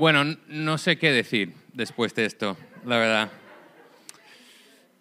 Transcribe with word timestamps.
Bueno, 0.00 0.24
no 0.48 0.78
sé 0.78 0.96
qué 0.96 1.12
decir 1.12 1.52
después 1.74 2.14
de 2.14 2.24
esto, 2.24 2.56
la 2.86 2.96
verdad. 2.96 3.30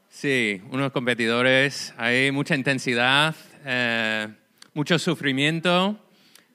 Sí, 0.10 0.62
unos 0.72 0.92
competidores, 0.92 1.94
hay 1.96 2.34
mucha 2.34 2.54
intensidad, 2.54 3.34
eh, 3.64 4.28
mucho 4.74 5.00
sufrimiento, 5.00 5.98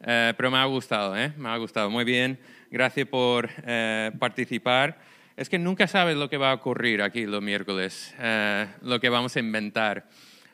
eh, 0.02 0.34
pero 0.36 0.50
me 0.50 0.58
ha 0.58 0.66
gustado, 0.66 1.16
¿eh? 1.16 1.32
Me 1.38 1.48
ha 1.48 1.56
gustado. 1.56 1.88
Muy 1.88 2.04
bien, 2.04 2.38
gracias 2.70 3.08
por 3.08 3.48
eh, 3.64 4.12
participar. 4.18 4.98
Es 5.38 5.48
que 5.48 5.58
nunca 5.58 5.86
sabes 5.86 6.14
lo 6.14 6.28
que 6.28 6.36
va 6.36 6.50
a 6.50 6.54
ocurrir 6.54 7.00
aquí 7.00 7.24
los 7.24 7.40
miércoles, 7.40 8.14
lo 8.82 9.00
que 9.00 9.08
vamos 9.08 9.34
a 9.36 9.40
inventar. 9.40 10.06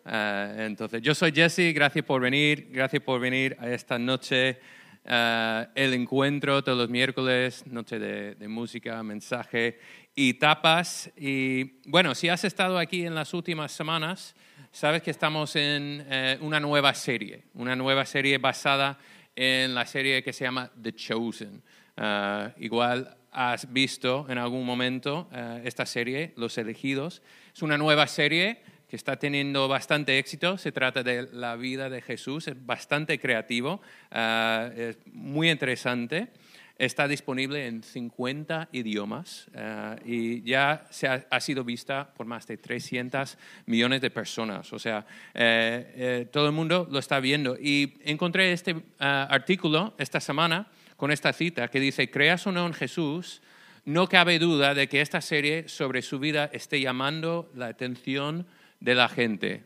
entonces, 0.06 1.02
yo 1.02 1.12
soy 1.12 1.32
Jesse, 1.32 1.74
gracias 1.74 2.04
por 2.04 2.20
venir, 2.20 2.68
gracias 2.70 3.02
por 3.02 3.20
venir 3.20 3.56
a 3.58 3.68
esta 3.68 3.98
noche 3.98 4.60
eh, 5.04 5.66
el 5.74 5.94
encuentro 5.94 6.62
todos 6.62 6.76
los 6.76 6.90
miércoles, 6.90 7.66
noche 7.66 7.98
de, 7.98 8.48
música, 8.48 9.02
mensaje 9.02 9.78
y 10.14 10.34
tapas. 10.34 11.10
Y 11.16 11.80
bueno, 11.88 12.14
si 12.14 12.28
has 12.28 12.44
estado 12.44 12.78
aquí 12.78 13.06
en 13.06 13.14
las 13.14 13.32
últimas 13.32 13.72
semanas, 13.72 14.34
sabes 14.70 15.02
que 15.02 15.10
estamos 15.10 15.56
en 15.56 16.04
eh, 16.08 16.38
una 16.40 16.60
nueva 16.60 16.94
serie, 16.94 17.44
una 17.54 17.74
nueva 17.74 18.04
serie 18.04 18.38
basada 18.38 18.98
en 19.34 19.74
la 19.74 19.86
serie 19.86 20.22
que 20.22 20.32
se 20.32 20.44
llama 20.44 20.70
The 20.80 20.92
Chosen. 20.92 21.62
Eh, 21.96 22.52
igual 22.58 23.16
has 23.32 23.72
visto 23.72 24.26
en 24.28 24.38
algún 24.38 24.66
momento 24.66 25.30
esta 25.62 25.86
serie, 25.86 26.32
Los 26.36 26.58
Elegidos. 26.58 27.22
Es 27.54 27.62
una 27.62 27.78
nueva 27.78 28.08
serie 28.08 28.60
que 28.90 28.96
está 28.96 29.16
teniendo 29.16 29.68
bastante 29.68 30.18
éxito. 30.18 30.58
Se 30.58 30.72
trata 30.72 31.04
de 31.04 31.28
la 31.32 31.54
vida 31.54 31.88
de 31.88 32.02
Jesús, 32.02 32.48
es 32.48 32.66
bastante 32.66 33.20
creativo, 33.20 33.80
uh, 34.10 34.72
es 34.76 34.98
muy 35.12 35.48
interesante. 35.48 36.28
Está 36.76 37.06
disponible 37.06 37.66
en 37.66 37.82
50 37.82 38.70
idiomas 38.72 39.46
uh, 39.54 40.00
y 40.04 40.42
ya 40.42 40.86
se 40.90 41.06
ha, 41.06 41.24
ha, 41.30 41.40
sido 41.40 41.62
vista 41.62 42.10
por 42.16 42.26
más 42.26 42.46
de 42.46 42.56
300 42.56 43.36
millones 43.66 44.00
de 44.00 44.10
personas. 44.10 44.72
O 44.72 44.78
sea, 44.78 45.06
eh, 45.34 45.92
eh, 45.94 46.28
todo 46.32 46.46
el 46.46 46.52
mundo 46.52 46.88
lo 46.90 46.98
está 46.98 47.20
viendo. 47.20 47.56
Y 47.60 47.98
encontré 48.02 48.52
este 48.52 48.72
uh, 48.72 48.80
artículo 48.98 49.94
esta 49.98 50.20
semana 50.20 50.68
con 50.96 51.12
esta 51.12 51.32
cita 51.34 51.68
que 51.68 51.80
dice, 51.80 52.10
creas 52.10 52.46
o 52.46 52.52
no 52.52 52.66
en 52.66 52.72
Jesús, 52.72 53.42
no 53.84 54.08
cabe 54.08 54.38
duda 54.38 54.74
de 54.74 54.88
que 54.88 55.00
esta 55.00 55.20
serie 55.20 55.68
sobre 55.68 56.02
su 56.02 56.18
vida 56.18 56.50
esté 56.52 56.80
llamando 56.80 57.50
la 57.54 57.66
atención 57.66 58.46
de 58.80 58.94
la 58.94 59.08
gente. 59.08 59.64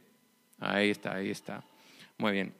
Ahí 0.59 0.91
está, 0.91 1.15
ahí 1.15 1.31
está. 1.31 1.65
Muy 2.19 2.33
bien. 2.33 2.55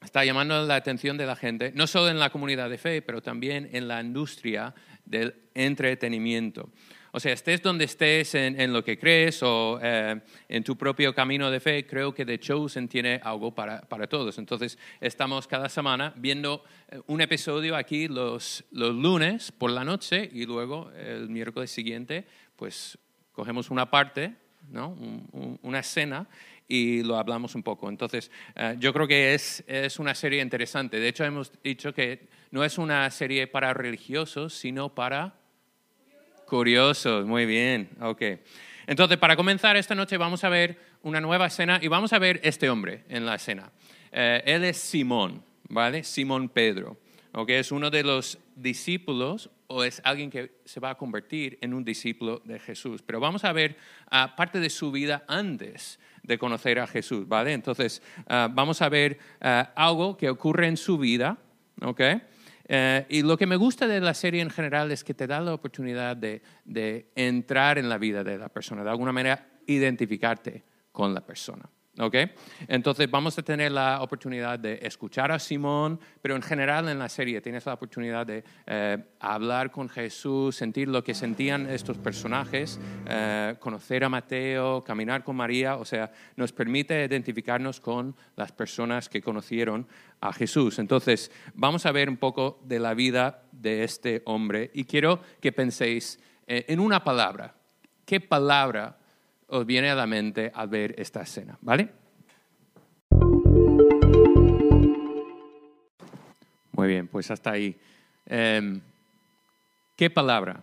Está 0.00 0.24
llamando 0.24 0.64
la 0.64 0.76
atención 0.76 1.16
de 1.16 1.26
la 1.26 1.34
gente, 1.34 1.72
no 1.74 1.88
solo 1.88 2.08
en 2.08 2.20
la 2.20 2.30
comunidad 2.30 2.70
de 2.70 2.78
fe, 2.78 3.02
pero 3.02 3.20
también 3.20 3.68
en 3.72 3.88
la 3.88 4.00
industria 4.00 4.72
del 5.04 5.34
entretenimiento. 5.54 6.70
O 7.10 7.20
sea, 7.20 7.32
estés 7.32 7.62
donde 7.62 7.86
estés 7.86 8.34
en, 8.34 8.72
lo 8.72 8.84
que 8.84 8.98
crees 8.98 9.42
o 9.42 9.80
eh, 9.82 10.20
en 10.48 10.62
tu 10.62 10.76
propio 10.76 11.14
camino 11.14 11.50
de 11.50 11.58
fe, 11.58 11.86
creo 11.86 12.14
que 12.14 12.24
The 12.24 12.38
Chosen 12.38 12.86
tiene 12.86 13.18
algo 13.24 13.52
para, 13.52 13.80
para 13.80 14.06
todos. 14.06 14.38
Entonces, 14.38 14.78
estamos 15.00 15.48
cada 15.48 15.68
semana 15.68 16.12
viendo 16.16 16.62
eh, 16.90 17.00
un 17.06 17.20
episodio 17.20 17.74
aquí 17.74 18.08
los, 18.08 18.64
los 18.70 18.94
lunes 18.94 19.50
por 19.50 19.70
la 19.70 19.84
noche 19.84 20.28
y 20.32 20.44
luego 20.44 20.92
el 20.92 21.28
miércoles 21.28 21.70
siguiente, 21.70 22.26
pues 22.56 22.98
cogemos 23.32 23.70
una 23.70 23.90
parte 23.90 24.36
¿no? 24.70 24.96
una 25.62 25.80
escena 25.80 26.26
y 26.68 27.02
lo 27.02 27.16
hablamos 27.16 27.54
un 27.54 27.62
poco. 27.62 27.88
Entonces, 27.88 28.30
eh, 28.54 28.76
yo 28.78 28.92
creo 28.92 29.08
que 29.08 29.34
es, 29.34 29.64
es, 29.66 29.98
una 29.98 30.14
serie 30.14 30.42
interesante. 30.42 31.00
De 31.00 31.08
hecho, 31.08 31.24
hemos 31.24 31.50
dicho 31.62 31.94
que 31.94 32.28
no 32.50 32.62
es 32.64 32.78
una 32.78 33.10
serie 33.10 33.46
para 33.46 33.72
religiosos, 33.72 34.54
sino 34.54 34.94
para 34.94 35.34
curiosos. 36.46 37.26
Muy 37.26 37.46
bien, 37.46 37.88
ok. 38.00 38.22
Entonces, 38.86 39.18
para 39.18 39.36
comenzar 39.36 39.76
esta 39.76 39.94
noche 39.94 40.16
vamos 40.16 40.44
a 40.44 40.48
ver 40.48 40.78
una 41.02 41.20
nueva 41.20 41.46
escena 41.46 41.78
y 41.82 41.88
vamos 41.88 42.12
a 42.12 42.18
ver 42.18 42.40
este 42.42 42.70
hombre 42.70 43.04
en 43.08 43.26
la 43.26 43.34
escena. 43.34 43.70
Eh, 44.10 44.42
él 44.46 44.64
es 44.64 44.78
Simón, 44.78 45.44
¿vale? 45.68 46.02
Simón 46.04 46.48
Pedro, 46.48 46.98
¿ok? 47.32 47.50
Es 47.50 47.72
uno 47.72 47.90
de 47.90 48.02
los 48.02 48.38
discípulos 48.54 49.50
o 49.66 49.84
es 49.84 50.00
alguien 50.04 50.30
que 50.30 50.60
se 50.64 50.80
va 50.80 50.90
a 50.90 50.94
convertir 50.96 51.58
en 51.60 51.74
un 51.74 51.84
discípulo 51.84 52.40
de 52.44 52.58
Jesús. 52.58 53.02
Pero 53.02 53.20
vamos 53.20 53.44
a 53.44 53.52
ver 53.52 53.76
uh, 54.06 54.34
parte 54.36 54.60
de 54.60 54.70
su 54.70 54.90
vida 54.90 55.24
antes 55.28 55.98
de 56.22 56.38
conocer 56.38 56.78
a 56.78 56.86
Jesús, 56.86 57.28
¿vale? 57.28 57.52
Entonces, 57.52 58.02
uh, 58.20 58.48
vamos 58.50 58.80
a 58.82 58.88
ver 58.88 59.18
uh, 59.40 59.68
algo 59.74 60.16
que 60.16 60.30
ocurre 60.30 60.66
en 60.66 60.76
su 60.76 60.98
vida, 60.98 61.38
¿ok? 61.82 62.00
Eh, 62.70 63.06
y 63.08 63.22
lo 63.22 63.38
que 63.38 63.46
me 63.46 63.56
gusta 63.56 63.86
de 63.86 63.98
la 63.98 64.12
serie 64.12 64.42
en 64.42 64.50
general 64.50 64.92
es 64.92 65.02
que 65.02 65.14
te 65.14 65.26
da 65.26 65.40
la 65.40 65.54
oportunidad 65.54 66.16
de, 66.16 66.42
de 66.66 67.10
entrar 67.16 67.78
en 67.78 67.88
la 67.88 67.96
vida 67.96 68.22
de 68.22 68.36
la 68.36 68.50
persona, 68.50 68.84
de 68.84 68.90
alguna 68.90 69.10
manera 69.10 69.48
identificarte 69.66 70.62
con 70.92 71.14
la 71.14 71.24
persona. 71.24 71.68
¿Okay? 71.98 72.30
Entonces 72.68 73.10
vamos 73.10 73.36
a 73.38 73.42
tener 73.42 73.72
la 73.72 74.02
oportunidad 74.02 74.58
de 74.58 74.78
escuchar 74.82 75.32
a 75.32 75.38
Simón, 75.38 75.98
pero 76.22 76.36
en 76.36 76.42
general 76.42 76.88
en 76.88 76.98
la 76.98 77.08
serie 77.08 77.40
tienes 77.40 77.66
la 77.66 77.74
oportunidad 77.74 78.24
de 78.24 78.44
eh, 78.66 78.98
hablar 79.18 79.72
con 79.72 79.88
Jesús, 79.88 80.54
sentir 80.54 80.88
lo 80.88 81.02
que 81.02 81.12
sentían 81.12 81.68
estos 81.68 81.98
personajes, 81.98 82.78
eh, 83.06 83.56
conocer 83.58 84.04
a 84.04 84.08
Mateo, 84.08 84.84
caminar 84.84 85.24
con 85.24 85.34
María, 85.34 85.76
o 85.76 85.84
sea, 85.84 86.12
nos 86.36 86.52
permite 86.52 87.04
identificarnos 87.04 87.80
con 87.80 88.14
las 88.36 88.52
personas 88.52 89.08
que 89.08 89.20
conocieron 89.20 89.88
a 90.20 90.32
Jesús. 90.32 90.78
Entonces 90.78 91.32
vamos 91.54 91.84
a 91.84 91.92
ver 91.92 92.08
un 92.08 92.16
poco 92.16 92.60
de 92.64 92.78
la 92.78 92.94
vida 92.94 93.42
de 93.50 93.82
este 93.82 94.22
hombre 94.24 94.70
y 94.72 94.84
quiero 94.84 95.20
que 95.40 95.50
penséis 95.50 96.20
eh, 96.46 96.64
en 96.68 96.78
una 96.78 97.02
palabra. 97.02 97.54
¿Qué 98.04 98.20
palabra 98.20 98.98
os 99.48 99.66
viene 99.66 99.90
a 99.90 99.94
la 99.94 100.06
mente 100.06 100.52
al 100.54 100.68
ver 100.68 100.94
esta 100.98 101.22
escena, 101.22 101.58
¿vale? 101.62 101.88
Muy 106.72 106.88
bien, 106.88 107.08
pues 107.08 107.30
hasta 107.30 107.52
ahí. 107.52 107.76
Em, 108.26 108.80
¿Qué 109.96 110.10
palabra 110.10 110.62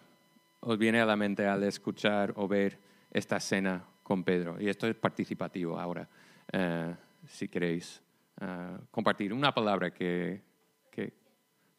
os 0.61 0.77
viene 0.77 1.01
a 1.01 1.05
la 1.05 1.17
mente 1.17 1.45
al 1.45 1.63
escuchar 1.63 2.31
o 2.37 2.47
ver 2.47 2.77
esta 3.11 3.37
escena 3.37 3.83
con 4.01 4.23
Pedro? 4.23 4.61
Y 4.61 4.69
esto 4.69 4.87
es 4.87 4.95
participativo 4.95 5.77
ahora, 5.77 6.07
eh, 6.53 6.95
si 7.27 7.49
queréis 7.49 8.01
eh, 8.39 8.77
compartir 8.91 9.33
una 9.33 9.53
palabra 9.53 9.91
que, 9.91 10.41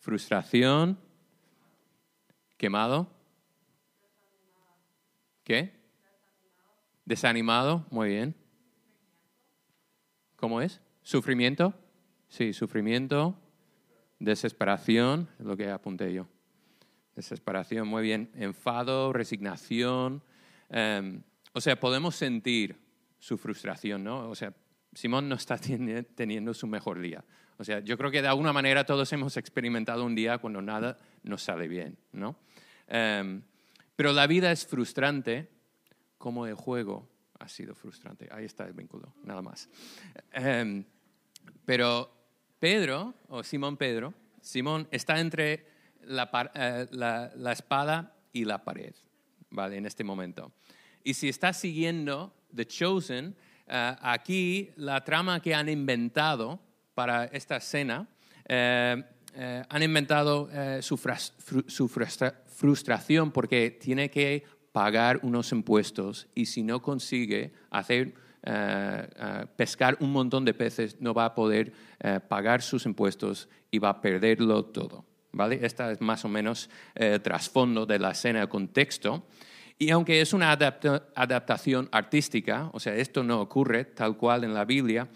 frustración, 0.00 0.98
quemado, 2.56 3.08
¿qué? 5.42 5.75
Desanimado, 7.06 7.86
muy 7.90 8.08
bien. 8.08 8.34
¿Cómo 10.34 10.60
es? 10.60 10.80
¿Sufrimiento? 11.02 11.72
Sí, 12.28 12.52
sufrimiento. 12.52 13.38
Desesperación, 14.18 15.28
es 15.38 15.46
lo 15.46 15.56
que 15.56 15.70
apunté 15.70 16.12
yo. 16.12 16.26
Desesperación, 17.14 17.86
muy 17.86 18.02
bien. 18.02 18.32
Enfado, 18.34 19.12
resignación. 19.12 20.20
Em, 20.68 21.22
o 21.52 21.60
sea, 21.60 21.78
podemos 21.78 22.16
sentir 22.16 22.76
su 23.20 23.38
frustración, 23.38 24.02
¿no? 24.02 24.28
O 24.28 24.34
sea, 24.34 24.52
Simón 24.92 25.28
no 25.28 25.36
está 25.36 25.58
teniendo 26.16 26.54
su 26.54 26.66
mejor 26.66 26.98
día. 26.98 27.24
O 27.56 27.62
sea, 27.62 27.78
yo 27.78 27.96
creo 27.96 28.10
que 28.10 28.20
de 28.20 28.28
alguna 28.28 28.52
manera 28.52 28.84
todos 28.84 29.12
hemos 29.12 29.36
experimentado 29.36 30.04
un 30.04 30.16
día 30.16 30.38
cuando 30.38 30.60
nada 30.60 30.98
nos 31.22 31.44
sale 31.44 31.68
bien, 31.68 31.98
¿no? 32.10 32.36
Em, 32.88 33.42
pero 33.94 34.12
la 34.12 34.26
vida 34.26 34.50
es 34.50 34.66
frustrante 34.66 35.55
como 36.18 36.46
el 36.46 36.54
juego 36.54 37.08
ha 37.38 37.48
sido 37.48 37.74
frustrante. 37.74 38.28
Ahí 38.30 38.44
está 38.44 38.66
el 38.66 38.72
vínculo, 38.72 39.12
nada 39.24 39.42
más. 39.42 39.68
Em, 40.32 40.84
pero 41.64 42.10
Pedro, 42.58 43.14
o 43.28 43.42
Simón 43.42 43.76
Pedro, 43.76 44.14
Simón 44.40 44.88
está 44.90 45.20
entre 45.20 45.66
la, 46.02 46.30
eh, 46.54 46.86
la, 46.92 47.52
espada 47.52 48.14
y 48.32 48.44
la 48.44 48.64
pared, 48.64 48.94
¿vale? 49.50 49.76
En 49.76 49.86
este 49.86 50.04
momento. 50.04 50.52
Y 51.02 51.14
si 51.14 51.28
está 51.28 51.52
siguiendo 51.52 52.34
The 52.54 52.66
Chosen, 52.66 53.36
uh, 53.66 53.96
aquí 54.00 54.70
la 54.76 55.04
trama 55.04 55.40
que 55.40 55.54
han 55.54 55.68
inventado 55.68 56.60
para 56.94 57.26
esta 57.26 57.56
escena, 57.56 58.08
uh, 58.48 59.02
han 59.68 59.82
inventado 59.82 60.48
su 60.80 60.96
frustración 61.86 63.32
porque 63.32 63.70
tiene 63.70 64.10
que 64.10 64.44
pagar 64.76 65.20
unos 65.22 65.52
impuestos 65.52 66.28
y 66.34 66.44
si 66.44 66.62
no 66.62 66.82
consigue 66.82 67.54
hacer 67.70 68.12
eh, 68.42 69.08
eh, 69.16 69.46
pescar 69.56 69.96
un 70.00 70.12
montón 70.12 70.44
de 70.44 70.52
peces, 70.52 71.00
no 71.00 71.14
va 71.14 71.24
a 71.24 71.34
poder 71.34 71.72
eh, 71.98 72.20
pagar 72.20 72.60
sus 72.60 72.84
impuestos 72.84 73.48
y 73.70 73.78
va 73.78 73.88
a 73.88 74.00
perderlo 74.02 74.66
todo. 74.66 75.06
¿vale? 75.32 75.60
Esta 75.62 75.92
es 75.92 76.02
más 76.02 76.26
o 76.26 76.28
menos 76.28 76.68
el 76.94 77.22
trasfondo 77.22 77.86
de 77.86 77.98
la 77.98 78.10
escena, 78.10 78.42
el 78.42 78.50
contexto. 78.50 79.26
Y 79.78 79.88
aunque 79.88 80.20
es 80.20 80.34
una 80.34 80.52
adaptación 80.52 81.88
artística, 81.90 82.68
o 82.74 82.78
sea, 82.78 82.94
esto 82.96 83.22
no 83.24 83.40
ocurre 83.40 83.86
tal 83.86 84.18
cual 84.18 84.44
en 84.44 84.52
la 84.52 84.66
Biblia, 84.66 85.08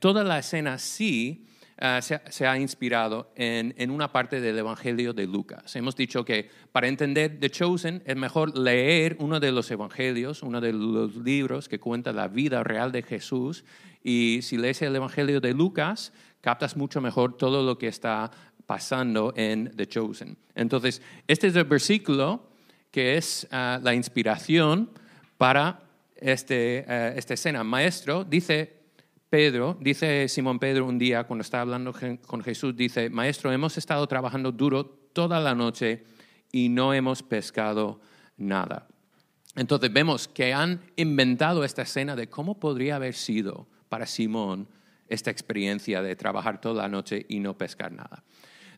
toda 0.00 0.24
la 0.24 0.40
escena 0.40 0.76
sí 0.78 1.46
eh, 1.84 2.00
se, 2.00 2.46
ha 2.46 2.56
inspirado 2.56 3.32
en, 3.34 3.74
en, 3.76 3.90
una 3.90 4.12
parte 4.12 4.40
del 4.40 4.56
Evangelio 4.56 5.12
de 5.12 5.26
Lucas. 5.26 5.74
Hemos 5.74 5.96
dicho 5.96 6.24
que 6.24 6.48
para 6.70 6.86
entender 6.86 7.40
The 7.40 7.50
Chosen 7.50 8.04
es 8.06 8.14
mejor 8.14 8.56
leer 8.56 9.16
uno 9.18 9.40
de 9.40 9.50
los 9.50 9.68
Evangelios, 9.68 10.44
uno 10.44 10.60
de 10.60 10.72
los 10.72 11.16
libros 11.16 11.68
que 11.68 11.80
cuenta 11.80 12.12
la 12.12 12.28
vida 12.28 12.62
real 12.62 12.92
de 12.92 13.02
Jesús. 13.02 13.64
Y 14.04 14.38
si 14.42 14.58
lees 14.58 14.80
el 14.82 14.94
Evangelio 14.94 15.40
de 15.40 15.54
Lucas, 15.54 16.12
captas 16.40 16.76
mucho 16.76 17.00
mejor 17.00 17.36
todo 17.36 17.64
lo 17.64 17.76
que 17.78 17.88
está 17.88 18.30
pasando 18.64 19.32
en 19.34 19.74
The 19.76 19.88
Chosen. 19.88 20.38
Entonces, 20.54 21.02
este 21.26 21.48
es 21.48 21.56
el 21.56 21.64
versículo 21.64 22.48
que 22.92 23.16
es 23.16 23.48
eh, 23.50 23.80
la 23.82 23.92
inspiración 23.92 24.88
para 25.36 25.80
este, 26.14 26.84
eh, 26.86 27.14
esta 27.16 27.34
escena. 27.34 27.64
Maestro, 27.64 28.22
dice 28.22 28.81
Pedro, 29.32 29.78
dice 29.80 30.28
Simón 30.28 30.58
Pedro 30.58 30.84
un 30.84 30.98
día 30.98 31.24
cuando 31.24 31.40
está 31.40 31.62
hablando 31.62 31.94
con 32.26 32.42
Jesús, 32.42 32.76
dice, 32.76 33.08
Maestro, 33.08 33.50
hemos 33.50 33.78
estado 33.78 34.06
trabajando 34.06 34.52
duro 34.52 34.84
toda 34.84 35.40
la 35.40 35.54
noche 35.54 36.04
y 36.52 36.68
no 36.68 36.92
hemos 36.92 37.22
pescado 37.22 38.02
nada. 38.36 38.88
Entonces 39.56 39.90
vemos 39.90 40.28
que 40.28 40.52
han 40.52 40.82
inventado 40.96 41.64
esta 41.64 41.80
escena 41.80 42.14
de 42.14 42.28
cómo 42.28 42.60
podría 42.60 42.96
haber 42.96 43.14
sido 43.14 43.66
para 43.88 44.04
Simón 44.04 44.68
esta 45.08 45.30
experiencia 45.30 46.02
de 46.02 46.14
trabajar 46.14 46.60
toda 46.60 46.82
la 46.82 46.90
noche 46.90 47.24
y 47.26 47.40
no 47.40 47.56
pescar 47.56 47.90
nada. 47.90 48.22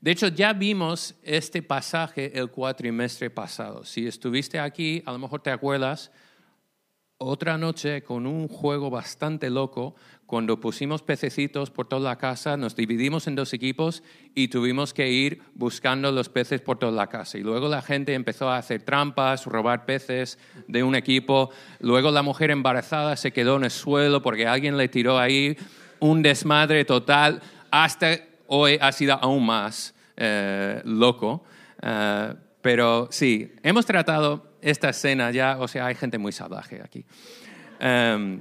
De 0.01 0.13
hecho, 0.13 0.29
ya 0.29 0.53
vimos 0.53 1.17
este 1.25 1.63
pasaje 1.65 2.31
el 2.39 2.53
cuatrimestre 2.53 3.29
pasado. 3.29 3.85
Si 3.85 4.07
estuviste 4.07 4.61
aquí, 4.61 5.03
a 5.05 5.11
lo 5.11 5.19
mejor 5.19 5.43
te 5.43 5.51
acuerdas, 5.51 6.13
otra 7.19 7.59
noche 7.59 8.03
con 8.03 8.27
un 8.27 8.49
juego 8.49 8.91
bastante 8.91 9.51
loco, 9.51 9.95
cuando 10.27 10.59
pusimos 10.59 11.03
pececitos 11.03 11.71
por 11.71 11.87
toda 11.87 12.03
la 12.03 12.17
casa, 12.17 12.57
nos 12.57 12.75
dividimos 12.75 13.27
en 13.27 13.37
dos 13.37 13.53
equipos 13.53 14.03
y 14.35 14.49
tuvimos 14.49 14.95
que 14.95 15.11
ir 15.11 15.43
buscando 15.55 16.11
los 16.11 16.29
peces 16.29 16.61
por 16.61 16.79
toda 16.79 16.93
la 16.93 17.09
casa. 17.09 17.39
Y 17.39 17.43
luego 17.43 17.69
la 17.69 17.83
gente 17.83 18.15
empezó 18.15 18.49
a 18.49 18.57
hacer 18.57 18.83
trampas, 18.83 19.45
robar 19.47 19.85
peces 19.85 20.39
de 20.67 20.83
un 20.83 20.95
equipo. 20.95 21.51
Luego 21.79 22.11
la 22.11 22.23
mujer 22.23 22.51
embarazada 22.51 23.17
se 23.17 23.33
quedó 23.33 23.57
en 23.57 23.65
el 23.65 23.71
suelo 23.71 24.23
porque 24.23 24.47
alguien 24.47 24.77
le 24.77 24.89
tiró 24.89 25.19
ahí 25.19 25.57
un 26.01 26.23
desmadre 26.23 26.85
total. 26.85 27.41
Hasta 27.71 28.19
hoy 28.47 28.79
ha 28.81 28.91
sido 28.93 29.15
aún 29.15 29.47
más 29.47 29.95
eh, 30.17 30.81
loco. 30.85 31.45
Eh, 31.83 32.35
pero 32.65 33.09
sí, 33.11 33.53
hemos 33.63 33.85
tratado 33.85 34.54
esta 34.65 34.89
escena 34.89 35.31
ya, 35.31 35.59
o 35.59 35.69
sea, 35.69 35.87
hay 35.87 35.95
gente 35.95 36.17
muy 36.17 36.33
salvaje 36.33 36.81
aquí. 36.83 37.05
Em, 37.79 38.41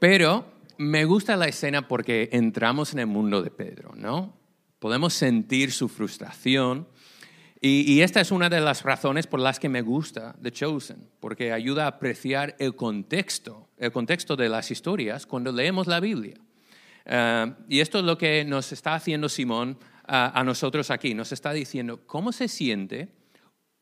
pero 0.00 0.44
me 0.76 1.04
gusta 1.04 1.36
la 1.36 1.46
escena 1.46 1.86
porque 1.86 2.28
entramos 2.32 2.92
en 2.92 2.98
el 2.98 3.06
mundo 3.06 3.42
de 3.42 3.50
Pedro, 3.52 3.92
¿no? 3.94 4.34
Podemos 4.80 5.14
sentir 5.14 5.70
su 5.70 5.88
frustración. 5.88 6.88
Y, 7.62 8.00
esta 8.00 8.22
es 8.22 8.30
una 8.32 8.48
de 8.48 8.60
las 8.60 8.82
razones 8.82 9.26
por 9.26 9.38
las 9.38 9.60
que 9.60 9.68
me 9.68 9.82
gusta 9.82 10.34
The 10.42 10.50
Chosen, 10.50 11.10
porque 11.20 11.52
ayuda 11.52 11.84
a 11.84 11.88
apreciar 11.88 12.56
el 12.58 12.74
contexto, 12.74 13.68
el 13.76 13.92
contexto 13.92 14.34
de 14.34 14.48
las 14.48 14.70
historias 14.70 15.26
cuando 15.26 15.52
leemos 15.52 15.86
la 15.86 16.00
Biblia. 16.00 16.38
Em, 17.04 17.54
y 17.68 17.80
esto 17.80 17.98
es 17.98 18.04
lo 18.04 18.16
que 18.18 18.44
nos 18.44 18.72
está 18.72 18.94
haciendo 18.94 19.28
Simón 19.28 19.78
a 20.12 20.42
nosotros 20.42 20.90
aquí. 20.90 21.14
Nos 21.14 21.30
está 21.30 21.52
diciendo 21.52 22.00
cómo 22.04 22.32
se 22.32 22.48
siente 22.48 23.19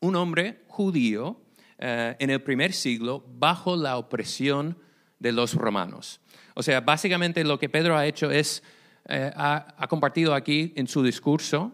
un 0.00 0.16
hombre 0.16 0.62
judío 0.68 1.40
eh, 1.78 2.16
en 2.18 2.30
el 2.30 2.42
primer 2.42 2.72
siglo 2.72 3.24
bajo 3.38 3.76
la 3.76 3.98
opresión 3.98 4.78
de 5.18 5.32
los 5.32 5.54
romanos. 5.54 6.20
O 6.54 6.62
sea, 6.62 6.80
básicamente 6.80 7.44
lo 7.44 7.58
que 7.58 7.68
Pedro 7.68 7.96
ha 7.96 8.06
hecho 8.06 8.30
es, 8.30 8.62
eh, 9.08 9.30
ha, 9.34 9.86
compartido 9.88 10.34
aquí 10.34 10.72
en 10.76 10.88
su 10.88 11.02
discurso 11.02 11.72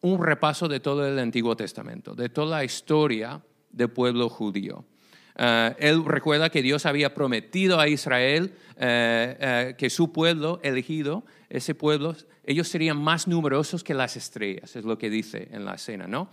un 0.00 0.22
repaso 0.22 0.68
de 0.68 0.80
todo 0.80 1.06
el 1.06 1.18
Antiguo 1.18 1.56
Testamento, 1.56 2.14
de 2.14 2.28
toda 2.28 2.58
la 2.58 2.64
historia 2.64 3.40
del 3.70 3.90
pueblo 3.90 4.28
judío. 4.28 4.84
Eh, 5.36 5.74
él 5.78 6.04
recuerda 6.04 6.50
que 6.50 6.62
Dios 6.62 6.86
había 6.86 7.14
prometido 7.14 7.78
a 7.80 7.88
Israel 7.88 8.54
que 8.76 9.90
su 9.90 10.12
pueblo 10.12 10.60
elegido, 10.62 11.24
ese 11.48 11.74
pueblo, 11.74 12.14
ellos 12.44 12.68
serían 12.68 12.96
más 12.96 13.26
numerosos 13.26 13.82
que 13.82 13.94
las 13.94 14.16
estrellas, 14.16 14.76
es 14.76 14.84
lo 14.84 14.98
que 14.98 15.10
dice 15.10 15.48
en 15.50 15.64
la 15.64 15.74
escena, 15.74 16.06
¿no? 16.06 16.28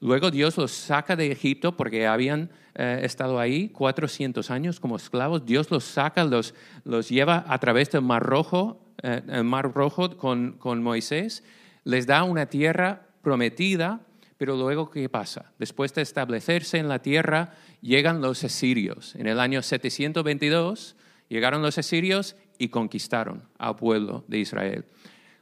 Luego 0.00 0.30
Dios 0.30 0.56
los 0.56 0.70
saca 0.72 1.14
de 1.14 1.30
Egipto 1.30 1.76
porque 1.76 2.06
habían 2.06 2.50
eh, 2.74 3.00
estado 3.02 3.38
ahí 3.38 3.68
400 3.68 4.50
años 4.50 4.80
como 4.80 4.96
esclavos. 4.96 5.44
Dios 5.44 5.70
los 5.70 5.84
saca, 5.84 6.24
los, 6.24 6.54
los 6.84 7.08
lleva 7.10 7.44
a 7.46 7.58
través 7.58 7.90
del 7.90 8.02
Mar 8.02 8.22
Rojo, 8.22 8.80
eh, 9.02 9.42
Mar 9.42 9.72
Rojo 9.74 10.16
con, 10.16 10.52
con 10.52 10.82
Moisés. 10.82 11.44
Les 11.84 12.06
da 12.06 12.24
una 12.24 12.46
tierra 12.46 13.08
prometida, 13.20 14.00
pero 14.38 14.56
luego 14.56 14.90
¿qué 14.90 15.10
pasa? 15.10 15.52
Después 15.58 15.92
de 15.92 16.00
establecerse 16.00 16.78
en 16.78 16.88
la 16.88 17.00
tierra, 17.00 17.52
llegan 17.82 18.22
los 18.22 18.42
asirios. 18.42 19.14
En 19.16 19.26
el 19.26 19.38
año 19.38 19.60
722 19.60 20.96
llegaron 21.28 21.60
los 21.60 21.76
asirios 21.76 22.36
y 22.58 22.68
conquistaron 22.68 23.42
al 23.58 23.76
pueblo 23.76 24.24
de 24.28 24.38
Israel. 24.38 24.84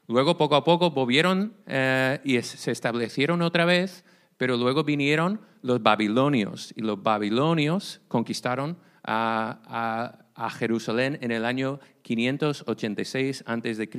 Luego, 0.09 0.37
poco 0.37 0.57
a 0.57 0.65
poco, 0.65 0.91
volvieron 0.91 1.53
eh, 1.67 2.19
y 2.25 2.41
se 2.43 2.73
establecieron 2.73 3.43
otra 3.43 3.65
vez 3.65 4.05
pero 4.39 4.57
luego 4.57 4.85
vinieron 4.85 5.41
los 5.63 5.83
babilonios 5.83 6.73
y 6.77 6.81
los 6.81 7.03
babilonios 7.03 8.01
conquistaron 8.09 8.79
a, 9.05 10.25
Jerusalén 10.57 11.19
en 11.21 11.33
el 11.33 11.45
año 11.45 11.81
586 12.03 13.45
a.C. 13.45 13.91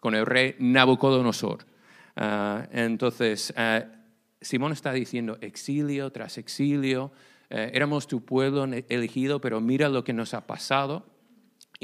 con 0.00 0.14
el 0.14 0.26
rey 0.26 0.56
Nabucodonosor. 0.58 1.64
Ah, 2.16 2.66
entonces, 2.72 3.54
ah, 3.56 3.84
Simón 4.40 4.72
está 4.72 4.92
diciendo 4.92 5.38
exilio 5.40 6.10
tras 6.10 6.36
exilio, 6.36 7.12
eh, 7.48 7.70
éramos 7.74 8.08
tu 8.08 8.24
pueblo 8.24 8.64
elegido, 8.64 9.40
pero 9.40 9.60
mira 9.60 9.88
lo 9.88 10.02
que 10.02 10.12
nos 10.12 10.34
ha 10.34 10.46
pasado. 10.46 11.06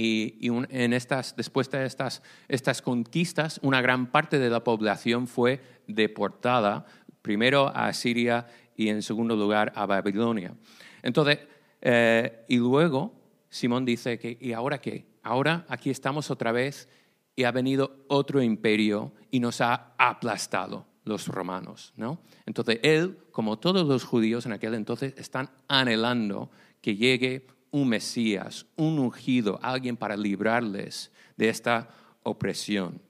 Y, 0.00 0.38
en 0.70 0.92
estas, 0.92 1.34
después 1.34 1.68
de 1.70 1.84
estas, 1.84 2.22
estas 2.46 2.82
conquistas, 2.82 3.58
una 3.62 3.80
gran 3.82 4.12
parte 4.12 4.38
de 4.38 4.48
la 4.48 4.62
población 4.62 5.26
fue 5.26 5.60
deportada 5.88 6.86
primero 7.22 7.68
a 7.68 7.92
Siria 7.92 8.46
y 8.76 8.88
en 8.88 9.02
segundo 9.02 9.36
lugar 9.36 9.72
a 9.74 9.86
Babilonia. 9.86 10.54
Entonces, 11.02 11.40
eh, 11.80 12.44
y 12.48 12.56
luego 12.56 13.12
Simón 13.48 13.84
dice 13.84 14.18
que, 14.18 14.36
¿y 14.40 14.52
ahora 14.52 14.80
qué? 14.80 15.06
Ahora 15.22 15.66
aquí 15.68 15.90
estamos 15.90 16.30
otra 16.30 16.52
vez 16.52 16.88
y 17.34 17.44
ha 17.44 17.52
venido 17.52 18.04
otro 18.08 18.42
imperio 18.42 19.12
y 19.30 19.40
nos 19.40 19.60
ha 19.60 19.94
aplastado 19.98 20.86
los 21.04 21.28
romanos, 21.28 21.92
¿no? 21.96 22.20
Entonces 22.46 22.80
él, 22.82 23.18
como 23.32 23.58
todos 23.58 23.86
los 23.86 24.04
judíos 24.04 24.46
en 24.46 24.52
aquel 24.52 24.74
entonces, 24.74 25.14
están 25.16 25.50
anhelando 25.68 26.50
que 26.80 26.96
llegue 26.96 27.46
un 27.70 27.88
Mesías, 27.88 28.66
un 28.76 28.98
ungido, 28.98 29.58
alguien 29.62 29.96
para 29.96 30.16
librarles 30.16 31.10
de 31.36 31.48
esta 31.48 31.88
opresión. 32.22 33.00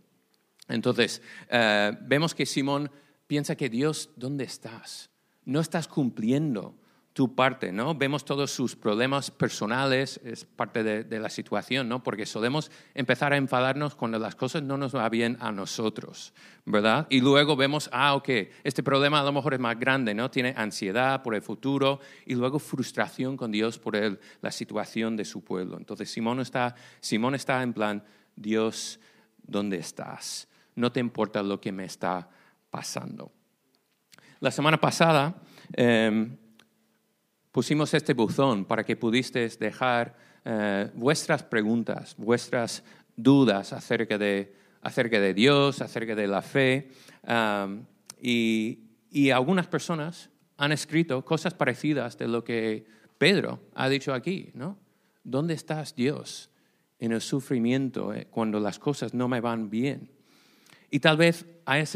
Entonces, 0.68 1.22
eh, 1.48 1.96
vemos 2.02 2.34
que 2.34 2.46
Simón 2.46 2.90
piensa 3.28 3.54
que 3.54 3.68
Dios, 3.68 4.10
¿dónde 4.16 4.42
estás? 4.42 5.10
No 5.44 5.60
estás 5.60 5.86
cumpliendo 5.86 6.74
tu 7.12 7.34
parte, 7.34 7.72
¿no? 7.72 7.94
Vemos 7.96 8.24
todos 8.24 8.50
sus 8.50 8.76
problemas 8.76 9.30
personales, 9.30 10.20
es 10.24 10.44
parte 10.44 10.84
de, 10.84 11.18
la 11.18 11.28
situación, 11.28 11.88
¿no? 11.88 12.02
Porque 12.02 12.26
solemos 12.26 12.70
empezar 12.94 13.32
a 13.32 13.36
enfadarnos 13.36 13.96
cuando 13.96 14.18
las 14.18 14.36
cosas 14.36 14.62
no 14.62 14.78
nos 14.78 14.92
van 14.92 15.10
bien 15.10 15.36
a 15.40 15.50
nosotros, 15.50 16.32
¿verdad? 16.64 17.08
Y 17.10 17.20
luego 17.20 17.56
vemos, 17.56 17.90
ah, 17.92 18.14
ok, 18.14 18.28
este 18.62 18.82
problema 18.82 19.20
a 19.20 19.24
lo 19.24 19.32
mejor 19.32 19.54
es 19.54 19.60
más 19.60 19.78
grande, 19.78 20.14
¿no? 20.14 20.30
Tiene 20.30 20.54
ansiedad 20.56 21.22
por 21.22 21.34
el 21.34 21.42
futuro 21.42 21.98
y 22.24 22.34
luego 22.34 22.60
frustración 22.60 23.36
con 23.36 23.50
Dios 23.50 23.78
por 23.78 23.96
la 24.40 24.52
situación 24.52 25.16
de 25.16 25.24
su 25.24 25.42
pueblo. 25.42 25.76
Entonces 25.76 26.10
Simón 26.10 26.40
está, 26.40 26.76
Simón 27.00 27.34
está 27.34 27.62
en 27.62 27.72
plan, 27.72 28.04
Dios, 28.36 29.00
¿dónde 29.42 29.78
estás? 29.78 30.46
No 30.76 30.92
te 30.92 31.00
importa 31.00 31.42
lo 31.42 31.60
que 31.60 31.72
me 31.72 31.84
está 31.84 32.28
pasando. 32.70 33.32
La 34.40 34.50
semana 34.50 34.80
pasada 34.80 35.42
em, 35.72 36.36
pusimos 37.50 37.92
este 37.94 38.14
buzón 38.14 38.64
para 38.64 38.84
que 38.84 38.96
pudieses 38.96 39.58
dejar 39.58 40.16
eh, 40.44 40.90
vuestras 40.94 41.42
preguntas, 41.42 42.14
vuestras 42.16 42.84
dudas 43.16 43.72
acerca 43.72 44.16
de, 44.16 44.54
acerca 44.82 45.20
de 45.20 45.34
Dios, 45.34 45.82
acerca 45.82 46.14
de 46.14 46.26
la 46.26 46.42
fe. 46.42 46.90
y, 48.20 48.78
y 49.10 49.30
algunas 49.30 49.66
personas 49.66 50.30
han 50.56 50.72
escrito 50.72 51.24
cosas 51.24 51.54
parecidas 51.54 52.18
de 52.18 52.28
lo 52.28 52.44
que 52.44 52.86
Pedro 53.16 53.60
ha 53.74 53.88
dicho 53.88 54.12
aquí, 54.12 54.50
¿no? 54.54 54.78
¿Dónde 55.24 55.54
estás, 55.54 55.94
Dios, 55.94 56.50
en 56.98 57.12
el 57.12 57.20
sufrimiento, 57.20 58.14
eh, 58.14 58.26
cuando 58.30 58.60
las 58.60 58.78
cosas 58.78 59.14
no 59.14 59.28
me 59.28 59.40
van 59.40 59.70
bien? 59.70 60.10
Y 60.90 61.00
tal 61.00 61.16
vez 61.16 61.46
hayas, 61.64 61.94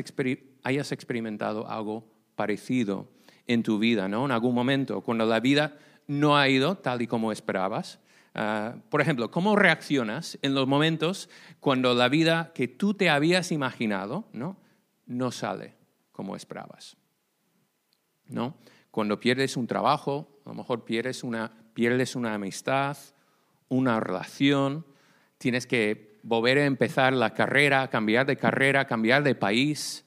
hayas 0.62 0.92
experimentado 0.92 1.68
algo 1.68 2.04
parecido 2.34 3.08
en 3.46 3.62
tu 3.62 3.78
vida, 3.78 4.08
¿no? 4.08 4.24
En 4.24 4.30
algún 4.30 4.54
momento, 4.54 5.00
cuando 5.00 5.26
la 5.26 5.40
vida 5.40 5.76
no 6.06 6.36
ha 6.36 6.48
ido 6.48 6.76
tal 6.76 7.02
y 7.02 7.06
como 7.06 7.32
esperabas, 7.32 7.98
Ah, 8.34 8.76
por 8.88 9.00
ejemplo, 9.00 9.30
¿cómo 9.30 9.56
reaccionas 9.56 10.38
en 10.40 10.54
los 10.54 10.66
momentos 10.66 11.28
cuando 11.60 11.94
la 11.94 12.08
vida 12.08 12.52
que 12.54 12.66
tú 12.66 12.94
te 12.94 13.10
habías 13.10 13.52
imaginado 13.52 14.24
no, 14.32 14.56
no 15.06 15.30
sale 15.30 15.74
como 16.12 16.34
esperabas? 16.34 16.96
¿No? 18.26 18.56
Cuando 18.90 19.20
pierdes 19.20 19.56
un 19.56 19.66
trabajo, 19.66 20.40
a 20.46 20.50
lo 20.50 20.54
mejor 20.54 20.84
pierdes 20.84 21.22
una, 21.22 21.52
pierdes 21.74 22.16
una 22.16 22.34
amistad, 22.34 22.96
una 23.68 24.00
relación, 24.00 24.86
tienes 25.36 25.66
que 25.66 26.18
volver 26.22 26.56
a 26.58 26.64
empezar 26.64 27.12
la 27.12 27.34
carrera, 27.34 27.88
cambiar 27.90 28.24
de 28.24 28.36
carrera, 28.36 28.86
cambiar 28.86 29.22
de 29.22 29.34
país. 29.34 30.06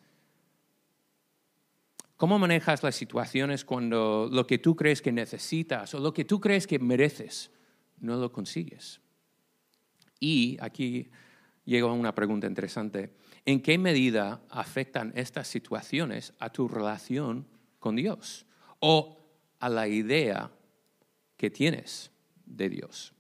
¿Cómo 2.17 2.39
manejas 2.39 2.81
las 2.81 2.95
situaciones 2.95 3.65
cuando 3.65 4.29
lo 4.31 4.48
que 4.48 4.57
tú 4.57 4.75
crees 4.75 5.01
que 5.01 5.12
necesitas 5.12 5.93
o 5.93 6.00
lo 6.00 6.13
que 6.13 6.24
tú 6.24 6.39
crees 6.39 6.65
que 6.65 6.79
mereces 6.79 7.51
no 8.00 8.15
lo 8.15 8.31
consigues? 8.31 9.01
Y 10.19 10.57
aquí 10.62 11.10
llega 11.65 11.88
una 11.88 12.15
pregunta 12.15 12.48
interesante. 12.48 13.15
¿En 13.43 13.62
qué 13.62 13.77
medida 13.77 14.41
afectan 14.50 15.12
estas 15.15 15.50
situaciones 15.50 16.34
a 16.39 16.51
tu 16.51 16.69
relación 16.69 17.48
con 17.79 17.98
Dios 17.98 18.45
o 18.79 19.22
a 19.60 19.67
la 19.67 19.89
idea 19.89 20.51
que 21.36 21.50
tienes 21.50 22.12
de 22.45 22.69
Dios? 22.69 23.13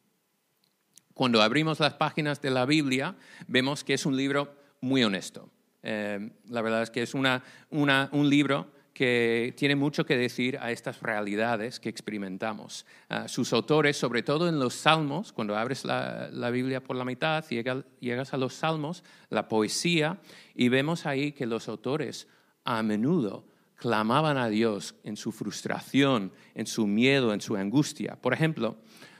Cuando 1.13 1.41
abrimos 1.41 1.81
las 1.81 1.95
páginas 1.95 2.41
de 2.41 2.49
la 2.49 2.65
Biblia, 2.65 3.17
vemos 3.47 3.83
que 3.83 3.93
es 3.93 4.05
un 4.05 4.15
libro 4.15 4.55
muy 4.79 5.03
honesto. 5.03 5.49
Eh, 5.83 6.31
la 6.47 6.61
verdad 6.61 6.81
es 6.81 6.89
que 6.89 7.03
es 7.03 7.13
una, 7.13 7.43
un 7.69 8.29
libro 8.29 8.74
que 8.95 9.53
tiene 9.57 9.75
mucho 9.75 10.05
que 10.05 10.15
decir 10.15 10.57
a 10.57 10.71
estas 10.71 11.01
realidades 11.01 11.81
que 11.81 11.89
experimentamos. 11.89 12.85
Ah, 13.09 13.27
sus 13.27 13.51
autores, 13.51 13.97
sobre 13.97 14.23
todo 14.23 14.47
en 14.47 14.57
los 14.57 14.73
salmos, 14.73 15.33
cuando 15.33 15.57
abres 15.57 15.83
la, 15.83 16.49
Biblia 16.49 16.81
por 16.81 16.95
la 16.95 17.03
mitad, 17.03 17.43
llegas, 17.49 17.83
llegas 17.99 18.33
a 18.33 18.37
los 18.37 18.53
salmos, 18.53 19.03
la 19.29 19.49
poesía, 19.49 20.21
y 20.55 20.69
vemos 20.69 21.05
ahí 21.05 21.33
que 21.33 21.45
los 21.45 21.67
autores 21.67 22.29
a 22.63 22.81
menudo 22.83 23.45
clamaban 23.75 24.37
a 24.37 24.47
Dios 24.47 24.95
en 25.03 25.17
su 25.17 25.33
frustración, 25.33 26.31
en 26.53 26.65
su 26.65 26.87
miedo, 26.87 27.33
en 27.33 27.41
su 27.41 27.57
angustia. 27.57 28.17
Por 28.21 28.33
ejemplo, 28.33 28.77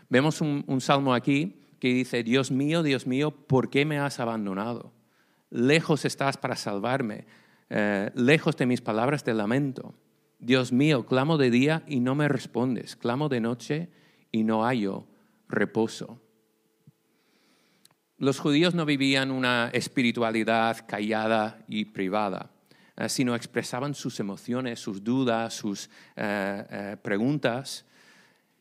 vemos 0.08 0.40
un 0.40 0.80
salmo 0.80 1.14
aquí 1.14 1.60
que 1.82 1.90
dice, 1.90 2.24
Dios 2.24 2.50
mío, 2.50 2.82
Dios 2.82 3.08
mío, 3.08 3.32
¿por 3.32 3.70
qué 3.70 3.84
me 3.84 4.00
has 4.00 4.22
abandonado? 4.22 4.94
Lejos 5.50 6.06
estás 6.06 6.38
para 6.38 6.56
salvarme 6.56 7.26
eh, 7.70 8.12
lejos 8.14 8.56
de 8.58 8.66
mis 8.66 8.82
palabras 8.82 9.24
de 9.24 9.34
lamento. 9.34 9.96
Dios 10.40 10.72
mío, 10.72 11.06
clamo 11.06 11.38
de 11.38 11.50
día 11.50 11.84
y 11.88 12.00
no 12.00 12.14
me 12.14 12.28
respondes, 12.28 12.96
clamo 12.96 13.30
de 13.30 13.40
noche 13.40 13.90
y 14.32 14.44
no 14.44 14.64
hallo 14.64 15.08
reposo. 15.48 16.22
Los 18.18 18.40
judíos 18.40 18.76
no 18.76 18.86
vivían 18.86 19.32
una 19.32 19.70
espiritualidad 19.74 20.86
callada 20.88 21.66
y 21.68 21.86
privada, 21.86 22.52
eh, 22.96 23.10
sino 23.10 23.36
expresaban 23.36 23.96
sus 23.96 24.20
emociones, 24.20 24.80
sus 24.80 25.04
dudas, 25.04 25.54
sus 25.54 25.90
eh, 26.16 26.98
preguntas. 27.02 27.86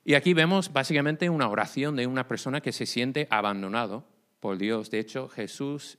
Y 0.05 0.15
aquí 0.15 0.33
vemos 0.33 0.73
básicamente 0.73 1.29
una 1.29 1.49
oración 1.49 1.97
de 1.97 2.07
una 2.07 2.27
persona 2.27 2.61
que 2.61 2.73
se 2.73 2.87
siente 2.87 3.29
abandonado 3.31 4.07
por 4.41 4.59
Dios. 4.59 4.91
De 4.91 4.99
hecho, 4.99 5.29
Jesús 5.29 5.99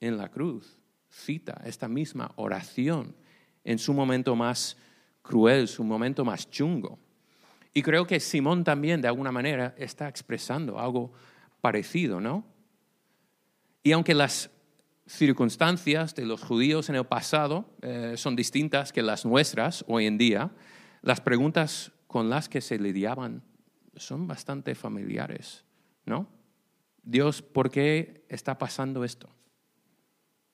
en 0.00 0.16
la 0.16 0.30
cruz 0.30 0.77
cita 1.10 1.60
esta 1.64 1.88
misma 1.88 2.32
oración 2.36 3.14
en 3.64 3.78
su 3.78 3.92
momento 3.92 4.36
más 4.36 4.76
cruel, 5.22 5.68
su 5.68 5.84
momento 5.84 6.24
más 6.24 6.50
chungo. 6.50 6.98
Y 7.74 7.82
creo 7.82 8.06
que 8.06 8.18
Simón 8.18 8.64
también, 8.64 9.00
de 9.00 9.08
alguna 9.08 9.30
manera, 9.30 9.74
está 9.76 10.08
expresando 10.08 10.78
algo 10.78 11.12
parecido, 11.60 12.20
¿no? 12.20 12.44
Y 13.82 13.92
aunque 13.92 14.14
las 14.14 14.50
circunstancias 15.06 16.14
de 16.14 16.26
los 16.26 16.42
judíos 16.42 16.88
en 16.88 16.96
el 16.96 17.04
pasado 17.04 17.64
eh, 17.82 18.14
son 18.16 18.36
distintas 18.36 18.92
que 18.92 19.02
las 19.02 19.24
nuestras 19.24 19.84
hoy 19.88 20.06
en 20.06 20.18
día, 20.18 20.50
las 21.02 21.20
preguntas 21.20 21.92
con 22.06 22.28
las 22.28 22.48
que 22.48 22.60
se 22.60 22.78
lidiaban 22.78 23.42
son 23.96 24.26
bastante 24.26 24.74
familiares, 24.74 25.64
¿no? 26.04 26.28
Dios, 27.02 27.42
¿por 27.42 27.70
qué 27.70 28.26
está 28.28 28.58
pasando 28.58 29.04
esto? 29.04 29.30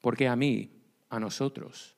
¿Por 0.04 0.18
qué 0.18 0.28
a 0.28 0.36
mí, 0.36 0.70
a 1.08 1.18
nosotros? 1.18 1.96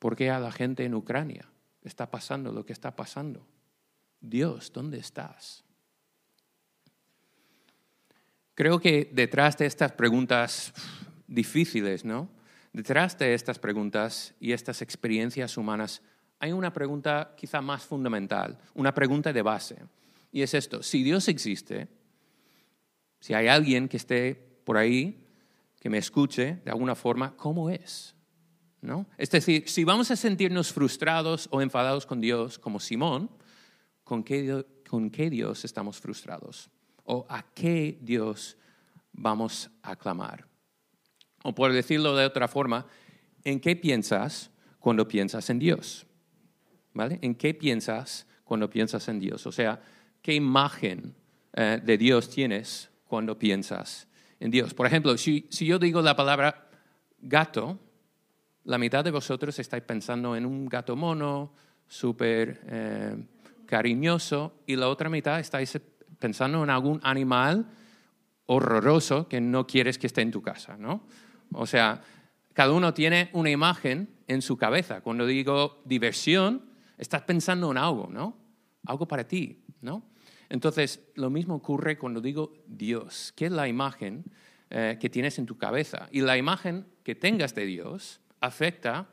¿Por 0.00 0.16
qué 0.16 0.30
a 0.30 0.40
la 0.40 0.50
gente 0.50 0.84
en 0.84 0.96
Ucrania 0.96 1.48
está 1.84 2.10
pasando 2.10 2.50
lo 2.50 2.66
que 2.66 2.72
está 2.72 2.96
pasando? 2.96 3.46
Dios, 4.20 4.72
¿dónde 4.72 4.98
estás? 4.98 5.62
Creo 8.56 8.80
que 8.80 9.08
detrás 9.12 9.56
de 9.58 9.66
estas 9.66 9.92
preguntas 9.92 10.72
difíciles, 11.28 12.04
¿no? 12.04 12.28
Detrás 12.72 13.16
de 13.16 13.34
estas 13.34 13.60
preguntas 13.60 14.34
y 14.40 14.50
estas 14.50 14.82
experiencias 14.82 15.56
humanas 15.56 16.02
hay 16.40 16.50
una 16.50 16.72
pregunta 16.72 17.36
quizá 17.36 17.60
más 17.60 17.84
fundamental, 17.84 18.58
una 18.74 18.92
pregunta 18.92 19.32
de 19.32 19.42
base. 19.42 19.76
Y 20.32 20.42
es 20.42 20.52
esto, 20.52 20.82
si 20.82 21.04
Dios 21.04 21.28
existe, 21.28 21.86
si 23.20 23.34
hay 23.34 23.46
alguien 23.46 23.88
que 23.88 23.98
esté 23.98 24.34
por 24.64 24.76
ahí 24.76 25.22
que 25.82 25.90
me 25.90 25.98
escuche 25.98 26.60
de 26.64 26.70
alguna 26.70 26.94
forma 26.94 27.36
cómo 27.36 27.68
es. 27.68 28.14
¿no? 28.82 29.04
Es 29.18 29.30
decir, 29.30 29.68
si 29.68 29.82
vamos 29.82 30.12
a 30.12 30.16
sentirnos 30.16 30.72
frustrados 30.72 31.48
o 31.50 31.60
enfadados 31.60 32.06
con 32.06 32.20
Dios, 32.20 32.56
como 32.56 32.78
Simón, 32.78 33.28
¿con 34.04 34.22
qué, 34.22 34.64
¿con 34.88 35.10
qué 35.10 35.28
Dios 35.28 35.64
estamos 35.64 35.98
frustrados? 35.98 36.70
¿O 37.02 37.26
a 37.28 37.44
qué 37.52 37.98
Dios 38.00 38.56
vamos 39.10 39.72
a 39.82 39.96
clamar? 39.96 40.46
O 41.42 41.52
por 41.52 41.72
decirlo 41.72 42.14
de 42.14 42.26
otra 42.26 42.46
forma, 42.46 42.86
¿en 43.42 43.58
qué 43.58 43.74
piensas 43.74 44.52
cuando 44.78 45.08
piensas 45.08 45.50
en 45.50 45.58
Dios? 45.58 46.06
¿Vale? 46.94 47.18
¿En 47.22 47.34
qué 47.34 47.54
piensas 47.54 48.28
cuando 48.44 48.70
piensas 48.70 49.08
en 49.08 49.18
Dios? 49.18 49.48
O 49.48 49.50
sea, 49.50 49.82
¿qué 50.22 50.32
imagen 50.32 51.16
eh, 51.54 51.80
de 51.82 51.98
Dios 51.98 52.30
tienes 52.30 52.88
cuando 53.02 53.36
piensas 53.36 54.06
en 54.42 54.50
Dios. 54.50 54.74
Por 54.74 54.86
ejemplo, 54.86 55.16
si, 55.16 55.46
yo 55.50 55.78
digo 55.78 56.02
la 56.02 56.16
palabra 56.16 56.68
gato, 57.20 57.78
la 58.64 58.76
mitad 58.76 59.04
de 59.04 59.12
vosotros 59.12 59.56
estáis 59.60 59.84
pensando 59.84 60.34
en 60.34 60.44
un 60.44 60.66
gato 60.66 60.96
mono, 60.96 61.54
súper 61.86 62.60
eh, 62.66 63.24
cariñoso, 63.66 64.62
y 64.66 64.74
la 64.74 64.88
otra 64.88 65.08
mitad 65.08 65.38
estáis 65.38 65.80
pensando 66.18 66.64
en 66.64 66.70
algún 66.70 66.98
animal 67.04 67.66
horroroso 68.46 69.28
que 69.28 69.40
no 69.40 69.64
quieres 69.64 69.96
que 69.96 70.08
esté 70.08 70.22
en 70.22 70.32
tu 70.32 70.42
casa, 70.42 70.76
¿no? 70.76 71.06
O 71.52 71.66
sea, 71.66 72.02
cada 72.52 72.72
uno 72.72 72.92
tiene 72.92 73.30
una 73.34 73.50
imagen 73.50 74.10
en 74.26 74.42
su 74.42 74.56
cabeza. 74.56 75.02
Cuando 75.02 75.24
digo 75.24 75.82
diversión, 75.84 76.64
estás 76.98 77.22
pensando 77.22 77.70
en 77.70 77.78
algo, 77.78 78.08
¿no? 78.10 78.36
Algo 78.86 79.06
para 79.06 79.22
ti, 79.22 79.62
¿no? 79.80 80.02
Entonces, 80.52 81.00
lo 81.14 81.30
mismo 81.30 81.54
ocurre 81.54 81.96
cuando 81.96 82.20
digo 82.20 82.52
Dios, 82.66 83.32
que 83.34 83.46
es 83.46 83.52
la 83.52 83.68
imagen 83.68 84.22
eh, 84.68 84.98
que 85.00 85.08
tienes 85.08 85.38
en 85.38 85.46
tu 85.46 85.56
cabeza. 85.56 86.10
Y 86.12 86.20
la 86.20 86.36
imagen 86.36 86.84
que 87.02 87.14
tengas 87.14 87.54
de 87.54 87.64
Dios 87.64 88.20
afecta 88.38 89.08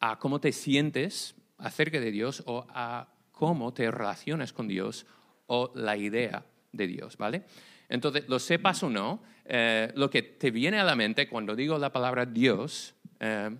a 0.00 0.18
cómo 0.18 0.40
te 0.40 0.50
sientes 0.50 1.34
acerca 1.58 2.00
de 2.00 2.10
Dios 2.10 2.42
o 2.46 2.66
a 2.70 3.06
cómo 3.32 3.74
te 3.74 3.90
relacionas 3.90 4.54
con 4.54 4.66
Dios 4.66 5.04
o 5.46 5.72
la 5.74 5.94
idea 5.98 6.46
de 6.72 6.86
Dios, 6.86 7.18
¿vale? 7.18 7.44
Entonces, 7.90 8.26
lo 8.26 8.38
sepas 8.38 8.82
o 8.82 8.88
no, 8.88 9.22
eh, 9.44 9.92
lo 9.94 10.08
que 10.08 10.22
te 10.22 10.50
viene 10.50 10.78
a 10.78 10.84
la 10.84 10.96
mente 10.96 11.28
cuando 11.28 11.54
digo 11.54 11.76
la 11.76 11.92
palabra 11.92 12.24
Dios, 12.24 12.94
eh, 13.20 13.54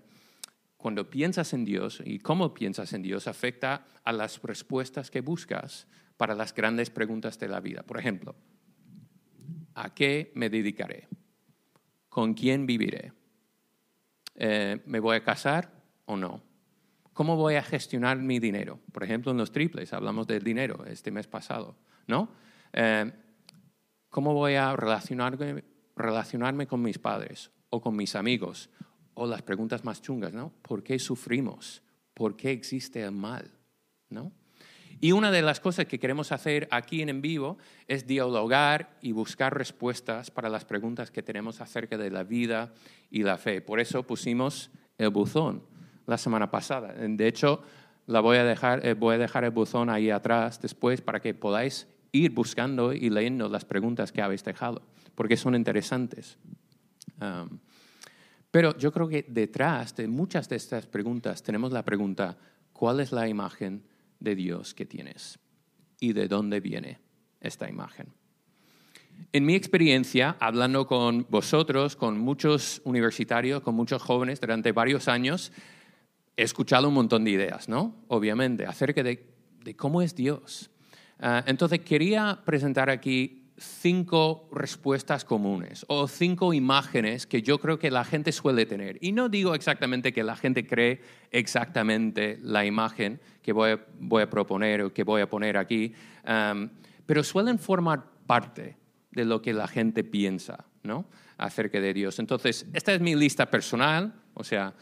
cuando 0.78 1.10
piensas 1.10 1.52
en 1.52 1.66
Dios 1.66 2.00
y 2.02 2.20
cómo 2.20 2.54
piensas 2.54 2.94
en 2.94 3.02
Dios, 3.02 3.28
afecta 3.28 3.84
a 4.02 4.12
las 4.14 4.40
respuestas 4.40 5.10
que 5.10 5.20
buscas 5.20 5.86
para 6.18 6.34
las 6.34 6.52
grandes 6.52 6.90
preguntas 6.90 7.38
de 7.38 7.48
la 7.48 7.60
vida. 7.60 7.82
Por 7.84 7.98
ejemplo, 7.98 8.34
¿a 9.74 9.94
qué 9.94 10.32
me 10.34 10.50
dedicaré? 10.50 11.08
¿Con 12.10 12.34
quién 12.34 12.66
viviré? 12.66 13.12
Eh, 14.34 14.82
¿Me 14.84 15.00
voy 15.00 15.16
a 15.16 15.24
casar 15.24 15.72
o 16.04 16.16
no? 16.16 16.42
¿Cómo 17.14 17.36
voy 17.36 17.54
a 17.54 17.62
gestionar 17.62 18.18
mi 18.18 18.38
dinero? 18.40 18.80
Por 18.92 19.04
ejemplo, 19.04 19.30
en 19.30 19.38
los 19.38 19.52
triples 19.52 19.92
hablamos 19.92 20.26
del 20.26 20.42
dinero 20.42 20.84
este 20.84 21.10
mes 21.10 21.26
pasado, 21.26 21.76
¿no? 22.06 22.30
Eh, 22.72 23.10
¿Cómo 24.10 24.34
voy 24.34 24.54
a 24.54 24.74
relacionarme, 24.74 25.64
relacionarme 25.96 26.66
con 26.66 26.82
mis 26.82 26.98
padres 26.98 27.50
o 27.70 27.80
con 27.80 27.94
mis 27.94 28.16
amigos? 28.16 28.70
O 29.14 29.26
las 29.26 29.42
preguntas 29.42 29.84
más 29.84 30.02
chungas, 30.02 30.32
¿no? 30.32 30.52
¿Por 30.62 30.82
qué 30.82 30.98
sufrimos? 30.98 31.82
¿Por 32.14 32.36
qué 32.36 32.50
existe 32.50 33.02
el 33.02 33.12
mal? 33.12 33.50
¿No? 34.10 34.32
Y 35.00 35.12
una 35.12 35.30
de 35.30 35.42
las 35.42 35.60
cosas 35.60 35.86
que 35.86 35.98
queremos 35.98 36.32
hacer 36.32 36.66
aquí 36.70 37.02
en 37.02 37.08
En 37.08 37.22
Vivo 37.22 37.58
es 37.86 38.06
dialogar 38.06 38.96
y 39.00 39.12
buscar 39.12 39.56
respuestas 39.56 40.30
para 40.30 40.48
las 40.48 40.64
preguntas 40.64 41.10
que 41.10 41.22
tenemos 41.22 41.60
acerca 41.60 41.96
de 41.96 42.10
la 42.10 42.24
vida 42.24 42.72
y 43.10 43.22
la 43.22 43.38
fe. 43.38 43.60
Por 43.60 43.78
eso 43.78 44.02
pusimos 44.02 44.70
el 44.98 45.10
buzón 45.10 45.62
la 46.06 46.18
semana 46.18 46.50
pasada. 46.50 46.92
De 46.94 47.28
hecho, 47.28 47.62
la 48.06 48.20
voy 48.20 48.38
a 48.38 48.44
dejar, 48.44 48.84
eh, 48.84 48.94
voy 48.94 49.14
a 49.14 49.18
dejar 49.18 49.44
el 49.44 49.50
buzón 49.50 49.90
ahí 49.90 50.10
atrás 50.10 50.60
después 50.60 51.00
para 51.00 51.20
que 51.20 51.34
podáis 51.34 51.86
ir 52.10 52.32
buscando 52.32 52.92
y 52.92 53.10
leyendo 53.10 53.48
las 53.48 53.64
preguntas 53.64 54.10
que 54.10 54.22
habéis 54.22 54.42
dejado, 54.42 54.82
porque 55.14 55.36
son 55.36 55.54
interesantes. 55.54 56.38
Pero 58.50 58.76
yo 58.78 58.92
creo 58.92 59.08
que 59.08 59.26
detrás 59.28 59.94
de 59.94 60.08
muchas 60.08 60.48
de 60.48 60.56
estas 60.56 60.86
preguntas 60.86 61.42
tenemos 61.42 61.70
la 61.70 61.84
pregunta, 61.84 62.38
¿cuál 62.72 63.00
es 63.00 63.12
la 63.12 63.28
imagen 63.28 63.84
de 64.20 64.34
Dios 64.34 64.74
que 64.74 64.86
tienes? 64.86 65.38
¿Y 66.00 66.12
de 66.12 66.28
dónde 66.28 66.60
viene 66.60 67.00
esta 67.40 67.68
imagen? 67.68 68.12
En 69.32 69.44
mi 69.44 69.54
experiencia, 69.54 70.36
hablando 70.38 70.86
con 70.86 71.26
vosotros, 71.28 71.96
con 71.96 72.18
muchos 72.18 72.80
universitarios, 72.84 73.62
con 73.62 73.74
muchos 73.74 74.00
jóvenes 74.00 74.40
durante 74.40 74.72
varios 74.72 75.08
años, 75.08 75.52
he 76.36 76.44
escuchado 76.44 76.88
un 76.88 76.94
montón 76.94 77.24
de 77.24 77.32
ideas, 77.32 77.68
¿no? 77.68 77.96
Obviamente, 78.08 78.64
acerca 78.64 79.02
de, 79.02 79.26
cómo 79.76 80.02
es 80.02 80.14
Dios. 80.14 80.70
Ah, 81.18 81.42
entonces, 81.46 81.80
quería 81.80 82.40
presentar 82.44 82.88
aquí 82.90 83.47
cinco 83.58 84.48
respuestas 84.52 85.24
comunes 85.24 85.84
o 85.88 86.06
cinco 86.06 86.52
imágenes 86.52 87.26
que 87.26 87.42
yo 87.42 87.58
creo 87.58 87.78
que 87.78 87.90
la 87.90 88.04
gente 88.04 88.32
suele 88.32 88.66
tener. 88.66 88.98
Y 89.00 89.12
no 89.12 89.28
digo 89.28 89.54
exactamente 89.54 90.12
que 90.12 90.22
la 90.22 90.36
gente 90.36 90.66
cree 90.66 91.00
exactamente 91.30 92.38
la 92.42 92.64
imagen 92.64 93.20
que 93.42 93.52
voy 93.52 93.72
a, 93.72 94.30
proponer 94.30 94.82
o 94.82 94.92
que 94.92 95.02
voy 95.02 95.22
a 95.22 95.28
poner 95.28 95.56
aquí, 95.56 95.92
pero 97.06 97.24
suelen 97.24 97.58
formar 97.58 98.04
parte 98.26 98.76
de 99.10 99.24
lo 99.24 99.42
que 99.42 99.52
la 99.52 99.66
gente 99.66 100.04
piensa 100.04 100.66
¿no? 100.82 101.06
acerca 101.36 101.80
de 101.80 101.92
Dios. 101.92 102.18
Entonces, 102.18 102.66
esta 102.72 102.92
es 102.92 103.00
mi 103.00 103.14
lista 103.14 103.46
personal, 103.46 104.14
o 104.34 104.44
sea, 104.44 104.74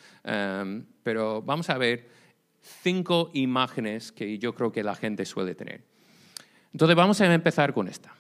pero 1.03 1.43
vamos 1.43 1.71
a 1.71 1.79
ver 1.79 2.09
cinco 2.61 3.31
imágenes 3.35 4.13
que 4.13 4.39
yo 4.39 4.55
creo 4.55 4.73
que 4.73 4.83
la 4.83 4.95
gente 4.95 5.25
suele 5.25 5.55
tener. 5.55 5.85
Entonces, 6.73 6.97
vamos 6.97 7.21
a 7.21 7.33
empezar 7.33 7.73
con 7.73 7.89
esta. 7.89 8.15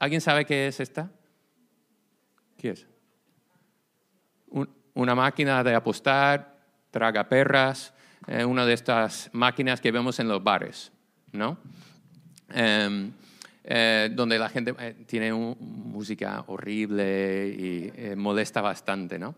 ¿Alguien 0.00 0.22
sabe 0.22 0.46
qué 0.46 0.66
es 0.66 0.80
esta? 0.80 1.10
¿Qué 2.56 2.70
es? 2.70 2.86
una 4.92 5.14
máquina 5.14 5.62
de 5.62 5.74
apostar, 5.74 6.58
traga 6.90 7.28
perras, 7.28 7.94
eh, 8.26 8.44
una 8.44 8.66
de 8.66 8.74
estas 8.74 9.30
máquinas 9.32 9.80
que 9.80 9.92
vemos 9.92 10.18
en 10.18 10.28
los 10.28 10.42
bares, 10.42 10.92
¿no? 11.32 11.58
Em, 12.52 13.12
eh, 13.62 14.10
donde 14.12 14.38
la 14.38 14.48
gente 14.48 14.74
eh, 14.78 15.04
tiene 15.06 15.32
música 15.32 16.44
horrible 16.48 17.48
y 17.48 18.16
molesta 18.16 18.60
bastante, 18.60 19.18
¿no? 19.18 19.36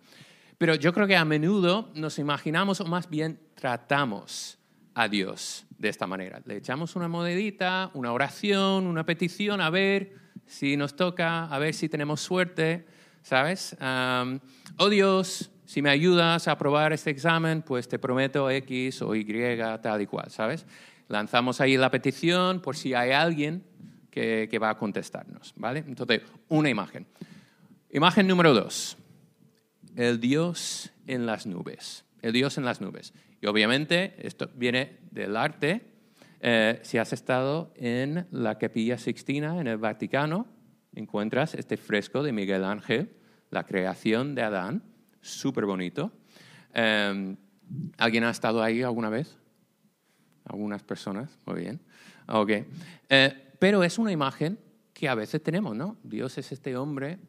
Pero 0.59 0.75
yo 0.75 0.93
creo 0.93 1.07
que 1.07 1.17
a 1.17 1.25
menudo 1.25 1.91
nos 1.95 2.19
imaginamos, 2.19 2.81
o 2.81 2.87
más 2.87 3.11
bien 3.11 3.39
tratamos 3.55 4.59
a 4.95 5.07
Dios 5.07 5.67
de 5.79 5.91
esta 5.91 6.07
manera. 6.07 6.41
Le 6.45 6.57
echamos 6.57 6.97
una 6.97 7.09
monedita, 7.09 7.91
una 7.95 8.13
oración, 8.13 8.87
una 8.87 9.05
petición, 9.05 9.61
a 9.61 9.71
ver 9.71 10.22
si 10.47 10.77
nos 10.77 10.97
toca, 10.97 11.47
a 11.47 11.59
ver 11.59 11.75
si 11.75 11.89
tenemos 11.89 12.21
suerte, 12.21 12.87
¿sabes? 13.23 13.77
oh 14.77 14.89
Dios, 14.89 15.51
si 15.65 15.83
me 15.83 15.91
ayudas 15.91 16.49
a 16.49 16.53
aprobar 16.53 16.93
este 16.93 17.11
examen, 17.11 17.63
pues 17.63 17.89
te 17.89 17.99
prometo 17.99 18.51
X 18.51 19.03
o 19.03 19.15
Y, 19.15 19.25
tal 19.83 20.03
y 20.03 20.07
cual, 20.07 20.31
¿sabes? 20.31 20.67
Lanzamos 21.09 21.61
ahí 21.61 21.77
la 21.77 21.91
petición 21.91 22.61
por 22.61 22.77
si 22.77 22.95
hay 22.95 23.13
alguien 23.13 23.65
que, 24.11 24.49
que 24.51 24.59
va 24.59 24.71
a 24.71 24.79
contestarnos, 24.79 25.55
¿vale? 25.57 25.85
Entonces, 25.87 26.23
una 26.49 26.69
imagen. 26.69 27.07
Imagen 27.91 28.27
número 28.27 28.55
dos. 28.55 28.97
El 29.97 30.21
Dios 30.21 30.91
en 31.07 31.27
las 31.27 31.47
nubes. 31.47 32.05
El 32.21 32.33
Dios 32.33 32.57
en 32.59 32.65
las 32.65 32.81
nubes. 32.81 33.13
Y 33.41 33.47
obviamente 33.47 34.15
esto 34.19 34.51
viene 34.55 34.99
del 35.11 35.37
arte 35.37 35.92
eh, 36.45 36.81
si 36.83 36.99
has 36.99 37.13
estado 37.13 37.73
en 37.77 38.27
la 38.33 38.59
Capilla 38.59 38.99
Sixtina, 38.99 39.61
en 39.61 39.69
el 39.69 39.79
Vaticano, 39.79 40.49
encuentras 40.93 41.55
este 41.55 41.77
fresco 41.77 42.25
de 42.25 42.33
Miguel 42.33 42.65
Ángel, 42.65 43.15
la 43.51 43.65
creación 43.65 44.35
de 44.35 44.43
Adán, 44.43 44.83
súper 45.21 45.67
bonito. 45.67 46.11
Em, 46.75 47.37
¿Alguien 47.97 48.25
ha 48.25 48.31
estado 48.31 48.61
ahí 48.61 48.83
alguna 48.83 49.09
vez? 49.09 49.39
Algunas 50.45 50.83
personas, 50.83 51.39
muy 51.47 51.61
bien. 51.61 51.81
Ok. 52.27 52.51
Eh, 53.09 53.55
pero 53.61 53.85
es 53.85 53.97
una 53.99 54.11
imagen 54.11 54.59
que 54.93 55.09
a 55.09 55.15
veces 55.15 55.41
tenemos, 55.45 55.77
¿no? 55.77 55.97
Dios 56.03 56.37
es 56.39 56.51
este 56.51 56.77
hombre, 56.77 57.21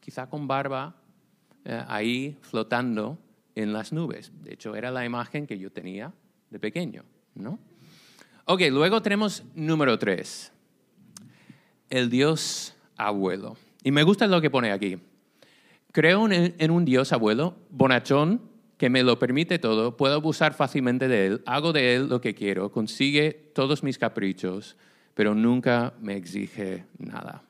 quizá 0.00 0.30
con 0.30 0.48
barba, 0.48 0.96
eh, 1.66 1.84
ahí 1.88 2.38
flotando 2.40 3.18
en 3.54 3.74
las 3.74 3.92
nubes. 3.92 4.32
De 4.42 4.54
hecho, 4.54 4.74
era 4.74 4.90
la 4.90 5.04
imagen 5.04 5.46
que 5.46 5.58
yo 5.58 5.70
tenía 5.70 6.14
de 6.48 6.58
pequeño, 6.58 7.04
¿no? 7.34 7.58
Ok, 8.44 8.62
luego 8.70 9.00
tenemos 9.02 9.44
número 9.54 9.98
tres, 9.98 10.52
el 11.90 12.10
Dios 12.10 12.74
abuelo. 12.96 13.56
Y 13.84 13.92
me 13.92 14.02
gusta 14.02 14.26
lo 14.26 14.40
que 14.40 14.50
pone 14.50 14.72
aquí. 14.72 14.98
Creo 15.92 16.28
en 16.28 16.70
un 16.70 16.84
Dios 16.84 17.12
abuelo, 17.12 17.54
bonachón, 17.70 18.40
que 18.78 18.90
me 18.90 19.04
lo 19.04 19.16
permite 19.16 19.60
todo, 19.60 19.96
puedo 19.96 20.14
abusar 20.14 20.54
fácilmente 20.54 21.06
de 21.06 21.26
él, 21.26 21.42
hago 21.46 21.72
de 21.72 21.94
él 21.94 22.08
lo 22.08 22.20
que 22.20 22.34
quiero, 22.34 22.72
consigue 22.72 23.30
todos 23.54 23.84
mis 23.84 23.96
caprichos, 23.96 24.76
pero 25.14 25.36
nunca 25.36 25.94
me 26.00 26.16
exige 26.16 26.86
nada. 26.98 27.44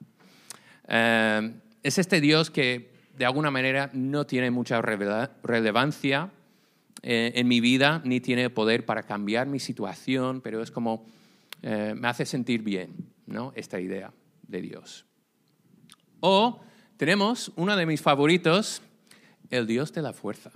Eh, 0.88 1.54
es 1.82 1.96
este 1.96 2.20
Dios 2.20 2.50
que 2.50 2.90
de 3.16 3.24
alguna 3.24 3.50
manera 3.50 3.88
no 3.94 4.26
tiene 4.26 4.50
mucha 4.50 4.82
relevancia 4.82 6.30
eh, 7.02 7.32
en 7.34 7.48
mi 7.48 7.60
vida, 7.60 8.00
ni 8.04 8.20
tiene 8.20 8.48
poder 8.50 8.86
para 8.86 9.02
cambiar 9.02 9.46
mi 9.46 9.58
situación, 9.58 10.40
pero 10.40 10.62
es 10.62 10.70
como 10.70 11.04
eh, 11.62 11.94
me 11.96 12.08
hace 12.08 12.26
sentir 12.26 12.62
bien, 12.62 12.94
¿no? 13.26 13.52
Esta 13.54 13.80
idea 13.80 14.12
de 14.46 14.60
Dios. 14.60 15.06
O 16.20 16.60
tenemos 16.96 17.52
uno 17.56 17.76
de 17.76 17.86
mis 17.86 18.00
favoritos, 18.00 18.82
el 19.50 19.66
Dios 19.66 19.92
de 19.92 20.02
la 20.02 20.12
fuerza, 20.12 20.50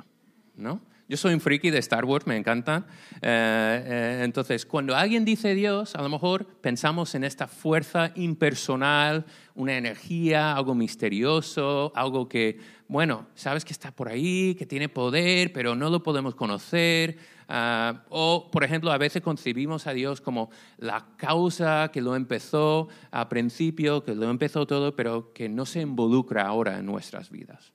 ¿no? 0.57 0.81
Yo 1.09 1.17
soy 1.17 1.35
un 1.35 1.41
friki 1.41 1.71
de 1.71 1.79
Star 1.79 2.05
Wars, 2.05 2.27
me 2.27 2.37
encanta. 2.37 2.85
Eh, 3.23 4.23
entonces, 4.25 4.67
cuando 4.67 4.97
alguien 4.97 5.25
dice 5.25 5.55
Dios, 5.55 5.95
a 5.95 6.03
lo 6.03 6.09
mejor 6.09 6.47
pensamos 6.61 7.15
en 7.15 7.23
esta 7.23 7.47
fuerza 7.47 8.11
impersonal, 8.17 9.25
una 9.55 9.77
energía, 9.77 10.57
algo 10.57 10.75
misterioso, 10.75 11.93
algo 11.95 12.29
que 12.29 12.59
bueno, 12.89 13.27
sabes 13.35 13.65
que 13.65 13.73
está 13.73 13.93
por 13.93 14.09
ahí, 14.09 14.57
que 14.57 14.67
tiene 14.67 14.89
poder, 14.89 15.53
pero 15.53 15.77
no 15.77 15.91
lo 15.91 16.03
podemos 16.03 16.35
conocer. 16.35 17.19
Ah, 17.49 18.05
o, 18.09 18.51
por 18.51 18.65
ejemplo, 18.65 18.91
a 18.91 18.99
veces 18.99 19.23
concebimos 19.23 19.87
a 19.87 19.93
Dios 19.93 20.21
como 20.21 20.51
la 20.77 21.07
causa 21.17 21.91
que 21.93 22.01
lo 22.01 22.17
empezó 22.17 22.89
a 23.13 23.29
principio, 23.29 24.03
que 24.03 24.17
lo 24.17 24.29
empezó 24.29 24.67
todo, 24.67 24.97
pero 24.97 25.33
que 25.33 25.49
no 25.49 25.67
se 25.67 25.83
involucra 25.83 26.47
ahora 26.47 26.79
en 26.79 26.87
nuestras 26.87 27.31
vidas. 27.31 27.73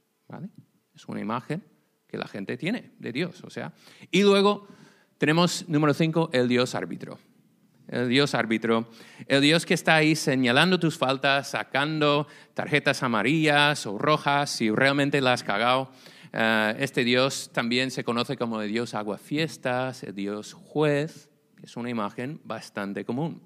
Es 0.93 1.05
una 1.07 1.21
imagen 1.21 1.70
que 2.11 2.17
la 2.17 2.27
gente 2.27 2.57
tiene 2.57 2.91
de 2.99 3.11
Dios. 3.11 3.43
O 3.43 3.49
sea. 3.49 3.73
Y 4.11 4.21
luego 4.21 4.67
tenemos, 5.17 5.67
número 5.69 5.93
cinco, 5.93 6.29
el 6.33 6.47
Dios 6.47 6.75
árbitro 6.75 7.17
el 7.91 8.07
Dios 8.07 8.33
árbitro, 8.33 8.87
el 9.27 9.41
Dios 9.41 9.65
que 9.65 9.73
está 9.73 9.95
ahí 9.95 10.15
señalando 10.15 10.79
tus 10.79 10.97
faltas, 10.97 11.49
sacando 11.49 12.25
tarjetas 12.53 13.03
amarillas 13.03 13.85
o 13.85 13.97
rojas 13.97 14.49
si 14.49 14.71
realmente 14.71 15.19
las 15.21 15.41
has 15.41 15.43
cagado. 15.43 15.91
Eh, 16.31 16.75
este 16.79 17.03
Dios 17.03 17.51
también 17.53 17.91
se 17.91 18.05
conoce 18.05 18.37
como 18.37 18.61
el 18.61 18.71
Dios 18.71 18.93
aguafiestas, 18.93 20.03
el 20.03 20.15
Dios 20.15 20.53
juez, 20.53 21.29
es 21.61 21.75
una 21.75 21.89
imagen 21.89 22.39
bastante 22.45 23.03
común. 23.03 23.41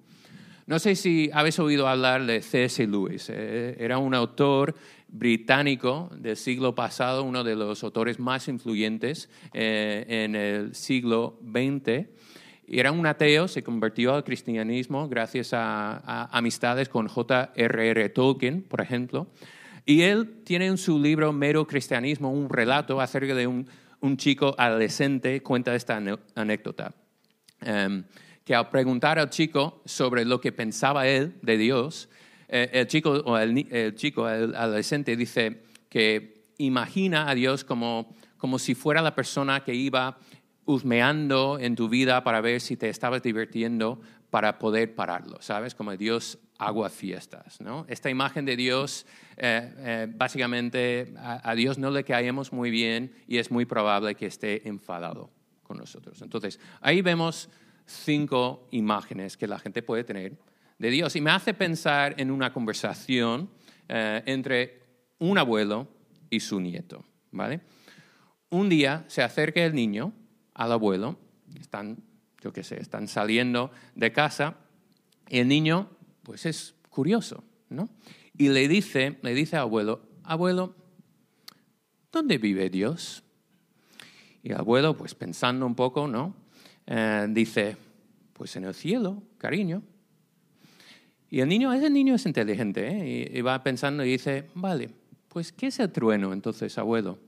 No 0.68 0.80
sé 0.80 0.96
si 0.96 1.30
habéis 1.34 1.60
oído 1.60 1.88
hablar 1.88 2.26
de 2.26 2.42
C.S. 2.42 2.86
Lewis. 2.88 3.30
Eh, 3.30 3.76
era 3.80 3.98
un 3.98 4.16
autor 4.16 4.76
británico 5.08 6.10
del 6.18 6.38
siglo 6.38 6.76
pasado, 6.76 7.24
uno 7.24 7.44
de 7.44 7.56
los 7.56 7.84
autores 7.84 8.20
más 8.20 8.48
influyentes 8.48 9.30
eh, 9.54 10.06
en 10.08 10.36
el 10.36 10.76
siglo 10.76 11.40
XX. 11.44 12.08
Era 12.68 12.92
un 12.92 13.06
ateo, 13.06 13.48
se 13.48 13.64
convirtió 13.64 14.16
al 14.16 14.24
cristianismo 14.24 15.08
gracias 15.08 15.54
a, 15.54 16.26
amistades 16.32 16.90
con 16.90 17.08
J.R.R. 17.08 18.10
Tolkien, 18.10 18.64
por 18.64 18.82
ejemplo. 18.82 19.28
Y 19.86 20.02
él 20.02 20.42
tiene 20.44 20.66
en 20.66 20.78
su 20.78 21.00
libro 21.00 21.32
Mero 21.32 21.68
Cristianismo 21.68 22.32
un 22.32 22.50
relato 22.50 23.00
acerca 23.00 23.36
de 23.36 23.46
un, 23.48 23.68
chico 24.18 24.54
adolescente, 24.58 25.42
cuenta 25.42 25.74
esta 25.74 26.00
anécdota. 26.36 26.94
Em, 27.62 28.04
que 28.44 28.54
al 28.54 28.70
preguntar 28.70 29.18
al 29.18 29.32
chico 29.32 29.82
sobre 29.86 30.26
lo 30.26 30.40
que 30.40 30.52
pensaba 30.52 31.08
él 31.08 31.36
de 31.42 31.58
Dios, 31.58 32.10
eh, 32.48 32.70
el, 32.74 32.88
chico, 32.88 33.12
o 33.12 33.38
el, 33.38 33.96
chico, 33.96 34.30
el 34.30 34.56
adolescente, 34.56 35.16
dice 35.16 35.64
que 35.90 36.46
imagina 36.58 37.30
a 37.30 37.36
Dios 37.36 37.64
como, 37.64 38.16
como 38.38 38.60
si 38.60 38.76
fuera 38.76 39.02
la 39.02 39.16
persona 39.16 39.64
que 39.64 39.74
iba 39.74 40.18
husmeando 40.66 41.60
en 41.60 41.76
tu 41.76 41.90
vida 41.90 42.24
para 42.24 42.42
ver 42.42 42.60
si 42.62 42.76
te 42.76 42.90
estabas 42.90 43.22
divirtiendo 43.22 44.02
para 44.30 44.60
poder 44.60 44.96
pararlo, 44.96 45.38
¿sabes? 45.42 45.76
Como 45.76 45.96
Dios 45.96 46.40
agua 46.58 46.90
fiestas, 46.90 47.60
¿no? 47.62 47.86
Esta 47.88 48.10
imagen 48.10 48.46
de 48.46 48.56
Dios, 48.56 49.06
eh, 49.38 49.74
eh, 49.78 50.08
básicamente 50.10 51.14
a, 51.18 51.54
Dios 51.56 51.78
no 51.78 51.92
le 51.92 52.04
caemos 52.04 52.52
muy 52.52 52.72
bien 52.72 53.14
y 53.28 53.38
es 53.38 53.52
muy 53.52 53.66
probable 53.66 54.16
que 54.16 54.26
esté 54.26 54.68
enfadado 54.68 55.30
con 55.64 55.78
nosotros. 55.78 56.22
Entonces, 56.22 56.60
ahí 56.82 57.02
vemos 57.02 57.50
cinco 57.86 58.68
imágenes 58.72 59.38
que 59.38 59.48
la 59.48 59.60
gente 59.60 59.84
puede 59.84 60.04
tener 60.04 60.38
de 60.78 60.90
Dios. 60.90 61.16
Y 61.16 61.22
me 61.22 61.32
hace 61.32 61.54
pensar 61.54 62.16
en 62.18 62.32
una 62.32 62.52
conversación 62.54 63.50
eh, 63.88 64.24
entre 64.26 64.82
un 65.20 65.38
abuelo 65.38 65.88
y 66.30 66.40
su 66.40 66.60
nieto. 66.60 67.06
¿vale? 67.36 67.62
Un 68.50 68.70
día 68.70 69.06
se 69.08 69.22
acerca 69.22 69.64
el 69.64 69.76
niño 69.76 70.14
al 70.54 70.72
abuelo, 70.72 71.20
están, 71.60 71.98
yo 72.42 72.54
qué 72.54 72.64
sé, 72.64 72.80
están 72.80 73.08
saliendo 73.08 73.72
de 73.96 74.12
casa, 74.12 74.58
y 75.30 75.40
el 75.40 75.48
niño, 75.48 75.90
pues 76.24 76.46
es 76.46 76.76
curioso, 76.90 77.44
¿no? 77.70 77.90
Y 78.38 78.50
le 78.50 78.68
dice, 78.68 79.18
le 79.22 79.34
dice 79.34 79.58
al 79.58 79.64
abuelo, 79.64 80.08
abuelo, 80.24 80.76
¿dónde 82.12 82.38
vive 82.38 82.70
Dios? 82.70 83.24
Y 84.44 84.52
el 84.52 84.58
abuelo, 84.58 84.96
pues 84.96 85.16
pensando 85.16 85.66
un 85.66 85.76
poco, 85.76 86.08
¿no? 86.08 86.36
Eh, 86.86 87.26
dice, 87.30 87.76
pues 88.34 88.56
en 88.56 88.66
el 88.66 88.74
cielo, 88.74 89.24
cariño. 89.38 89.82
Y 91.36 91.42
el 91.42 91.50
niño, 91.50 91.74
ese 91.74 91.90
niño 91.90 92.16
es 92.16 92.26
inteligente, 92.26 92.88
¿eh? 92.88 93.30
y, 93.34 93.42
va 93.42 93.62
pensando 93.62 94.06
y 94.06 94.12
dice, 94.12 94.46
vale, 94.54 94.90
pues 95.28 95.52
¿qué 95.52 95.68
es 95.68 95.78
el 95.82 95.92
trueno 95.92 96.32
entonces, 96.32 96.78
abuelo? 96.78 97.20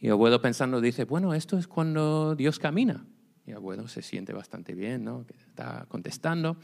Y 0.00 0.06
el 0.06 0.12
abuelo 0.12 0.40
pensando 0.40 0.80
dice, 0.80 1.04
bueno, 1.04 1.34
esto 1.34 1.58
es 1.58 1.68
cuando 1.68 2.34
Dios 2.34 2.58
camina. 2.58 3.04
Y 3.46 3.50
el 3.50 3.58
abuelo 3.58 3.88
se 3.88 4.00
siente 4.00 4.32
bastante 4.32 4.74
bien, 4.74 5.04
¿no? 5.04 5.26
Está 5.48 5.84
contestando. 5.90 6.56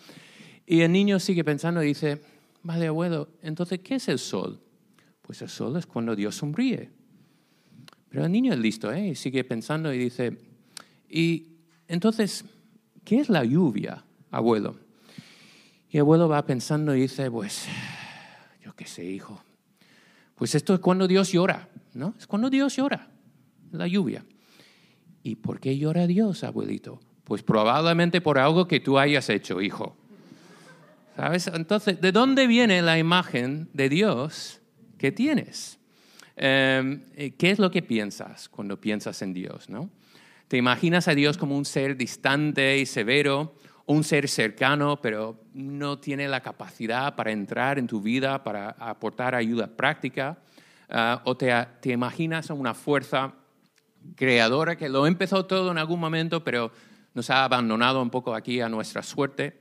Y 0.65 0.81
el 0.81 0.91
niño 0.93 1.21
sigue 1.21 1.45
pensando 1.45 1.83
y 1.83 1.89
dice, 1.89 2.23
vale, 2.63 2.87
abuelo, 2.87 3.29
entonces 3.43 3.81
¿qué 3.81 3.97
es 3.97 4.09
el 4.09 4.19
sol? 4.19 4.59
Pues 5.21 5.43
el 5.43 5.51
sol 5.51 5.77
es 5.77 5.85
cuando 5.85 6.17
Dios 6.17 6.37
sonríe. 6.37 6.89
Pero 8.09 8.25
el 8.25 8.33
niño 8.33 8.51
es 8.55 8.59
listo, 8.59 8.91
¿eh? 8.91 9.09
Y 9.09 9.15
sigue 9.15 9.45
pensando 9.45 9.93
y 9.93 9.99
dice, 9.99 10.39
y 11.07 11.49
entonces, 11.87 12.47
¿qué 13.05 13.21
es 13.21 13.29
la 13.29 13.45
lluvia, 13.45 14.07
abuelo? 14.31 14.82
Y 15.93 15.99
el 15.99 16.01
abuelo 16.01 16.27
va 16.27 16.47
pensando 16.47 16.97
y 16.97 17.03
dice, 17.03 17.31
pues, 17.31 17.67
yo 18.65 18.75
qué 18.75 18.87
sé, 18.87 19.05
hijo. 19.05 19.45
Pues 20.35 20.55
esto 20.55 20.73
es 20.73 20.81
cuando 20.81 21.07
Dios 21.07 21.31
llora, 21.31 21.69
¿no? 21.93 22.15
Es 22.19 22.27
cuando 22.27 22.49
Dios 22.49 22.75
llora, 22.75 23.11
la 23.73 23.87
lluvia. 23.87 24.25
¿Y 25.23 25.37
por 25.37 25.61
qué 25.61 25.77
llora 25.77 26.07
Dios, 26.07 26.45
abuelito? 26.45 26.99
Pues 27.25 27.43
probablemente 27.43 28.23
por 28.23 28.39
algo 28.39 28.67
que 28.67 28.81
tú 28.81 28.99
hayas 28.99 29.29
hecho, 29.29 29.61
hijo. 29.61 29.95
¿Sabes? 31.15 31.49
Entonces, 31.49 32.01
¿de 32.01 32.11
dónde 32.11 32.47
viene 32.47 32.81
la 32.81 32.99
imagen 32.99 33.69
de 33.75 33.91
Dios 33.91 34.63
que 34.97 35.13
tienes? 35.13 35.79
Em, 36.37 37.03
eh, 37.17 37.35
¿Qué 37.37 37.51
es 37.51 37.59
lo 37.59 37.71
que 37.71 37.83
piensas 37.83 38.49
cuando 38.49 38.81
piensas 38.81 39.21
en 39.21 39.35
Dios, 39.35 39.69
no? 39.69 39.91
¿Te 40.49 40.57
imaginas 40.57 41.07
a 41.09 41.15
Dios 41.15 41.37
como 41.37 41.55
un 41.55 41.67
ser 41.67 41.99
distante 41.99 42.79
y 42.79 42.87
severo? 42.87 43.55
Un 43.87 44.05
ser 44.05 44.29
cercano, 44.29 45.01
pero 45.01 45.41
no 45.53 45.99
tiene 45.99 46.29
la 46.29 46.41
capacidad 46.41 47.15
para 47.15 47.33
entrar 47.33 47.79
en 47.79 47.87
tu 47.87 48.01
vida, 48.01 48.43
para 48.43 48.71
aportar 48.71 49.35
ayuda 49.35 49.67
práctica, 49.67 50.39
ah, 50.89 51.23
o 51.25 51.37
te, 51.37 51.53
imaginas 51.85 52.51
una 52.51 52.75
fuerza 52.75 53.35
creadora 54.17 54.77
que 54.77 54.89
lo 54.89 55.07
empezó 55.07 55.47
todo 55.47 55.71
en 55.71 55.79
algún 55.79 56.01
momento, 56.01 56.45
pero 56.45 56.73
nos 57.15 57.31
ha 57.31 57.45
abandonado 57.45 58.01
un 58.01 58.11
poco 58.11 58.35
aquí 58.35 58.61
a 58.61 58.69
nuestra 58.69 59.03
suerte. 59.03 59.61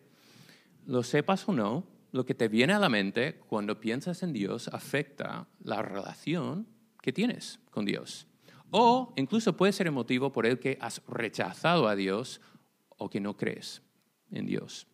Lo 0.86 1.04
sepas 1.04 1.48
o 1.48 1.54
no, 1.54 1.86
lo 2.12 2.26
que 2.26 2.34
te 2.34 2.48
viene 2.48 2.74
a 2.74 2.80
la 2.80 2.90
mente 2.90 3.40
cuando 3.48 3.80
piensas 3.80 4.24
en 4.24 4.34
Dios 4.34 4.68
afecta 4.68 5.48
la 5.64 5.82
relación 5.82 6.68
que 7.02 7.14
tienes 7.14 7.60
con 7.72 7.86
Dios. 7.86 8.28
O 8.72 9.14
incluso 9.18 9.58
puede 9.58 9.74
ser 9.74 9.88
el 9.88 9.94
motivo 9.94 10.32
por 10.32 10.46
el 10.46 10.60
que 10.60 10.78
has 10.80 11.02
rechazado 11.08 11.88
a 11.88 11.96
Dios 11.96 12.42
o 12.98 13.10
que 13.10 13.20
no 13.20 13.36
crees 13.36 13.82
en 14.32 14.46
Dios. 14.46 14.88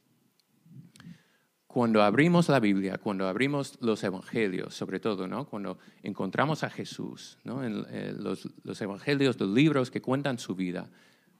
Cuando 1.67 2.01
abrimos 2.01 2.49
la 2.49 2.59
Biblia, 2.59 2.97
cuando 2.97 3.27
abrimos 3.27 3.77
los 3.81 4.03
evangelios, 4.03 4.73
sobre 4.73 4.99
todo, 4.99 5.27
¿no? 5.27 5.45
cuando 5.47 5.77
encontramos 6.01 6.63
a 6.63 6.69
Jesús, 6.69 7.37
¿no? 7.43 7.63
en, 7.63 7.85
eh, 7.89 8.15
los, 8.17 8.81
evangelios, 8.81 9.39
los 9.39 9.49
libros 9.49 9.91
que 9.91 10.01
cuentan 10.01 10.39
su 10.39 10.55
vida, 10.55 10.89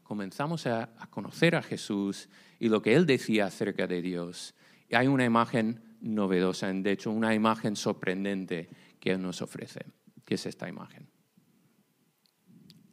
comenzamos 0.04 0.68
a, 0.68 0.94
conocer 1.10 1.56
a 1.56 1.64
Jesús 1.64 2.30
y 2.60 2.70
lo 2.70 2.82
que 2.82 2.94
él 2.94 3.06
decía 3.06 3.46
acerca 3.46 3.88
de 3.88 4.02
Dios. 4.02 4.54
Y 4.90 4.96
hay 4.96 5.08
una 5.08 5.26
imagen 5.26 5.82
novedosa, 6.02 6.72
de 6.72 6.92
hecho, 6.92 7.10
una 7.10 7.34
imagen 7.34 7.76
sorprendente 7.76 8.70
que 9.00 9.12
él 9.12 9.22
nos 9.22 9.42
ofrece, 9.42 9.86
que 10.24 10.36
es 10.36 10.46
esta 10.46 10.70
imagen. 10.70 11.10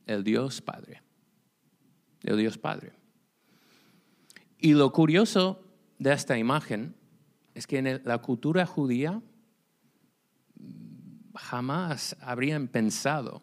El 0.06 0.24
Dios 0.24 0.62
Padre. 0.62 1.02
El 2.22 2.38
Dios 2.38 2.56
Padre. 2.56 3.03
Y 4.64 4.72
lo 4.72 4.92
curioso 4.92 5.60
de 5.98 6.14
esta 6.14 6.38
imagen 6.38 6.94
es 7.54 7.66
que 7.66 7.76
en 7.76 8.00
la 8.02 8.16
cultura 8.22 8.64
judía 8.64 9.20
jamás 11.34 12.16
habrían 12.22 12.68
pensado 12.68 13.42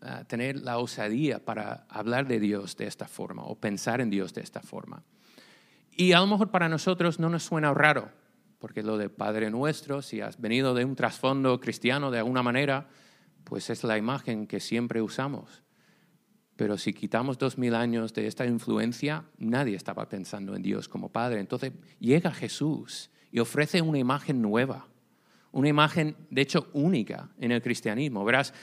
ah, 0.00 0.24
tener 0.24 0.62
la 0.62 0.78
osadía 0.78 1.44
para 1.44 1.84
hablar 1.90 2.26
de 2.26 2.40
Dios 2.40 2.78
de 2.78 2.86
esta 2.86 3.06
forma 3.08 3.44
o 3.44 3.56
pensar 3.56 4.00
en 4.00 4.08
Dios 4.08 4.32
de 4.32 4.40
esta 4.40 4.62
forma. 4.62 5.02
Y 5.90 6.12
a 6.12 6.20
lo 6.20 6.26
mejor 6.26 6.50
para 6.50 6.70
nosotros 6.70 7.18
no 7.18 7.28
nos 7.28 7.42
suena 7.42 7.74
raro, 7.74 8.10
porque 8.58 8.82
lo 8.82 8.96
de 8.96 9.10
Padre 9.10 9.50
Nuestro, 9.50 10.00
si 10.00 10.22
has 10.22 10.40
venido 10.40 10.72
de 10.72 10.86
un 10.86 10.96
trasfondo 10.96 11.60
cristiano 11.60 12.10
de 12.10 12.20
alguna 12.20 12.42
manera, 12.42 12.88
pues 13.44 13.68
es 13.68 13.84
la 13.84 13.98
imagen 13.98 14.46
que 14.46 14.60
siempre 14.60 15.02
usamos. 15.02 15.62
Pero 16.62 16.78
si 16.78 16.92
quitamos 16.92 17.38
dos 17.38 17.58
mil 17.58 17.74
años 17.74 18.14
de 18.14 18.28
esta 18.28 18.46
influencia, 18.46 19.24
nadie 19.36 19.74
estaba 19.74 20.08
pensando 20.08 20.54
en 20.54 20.62
Dios 20.62 20.86
como 20.86 21.08
Padre. 21.08 21.40
Entonces 21.40 21.72
llega 21.98 22.30
Jesús 22.30 23.10
y 23.32 23.40
ofrece 23.40 23.82
una 23.82 23.98
imagen 23.98 24.40
nueva, 24.40 24.86
una 25.50 25.66
imagen, 25.66 26.14
de 26.30 26.40
hecho, 26.40 26.68
única 26.72 27.30
en 27.40 27.50
el 27.50 27.62
cristianismo. 27.62 28.24
Verás, 28.24 28.54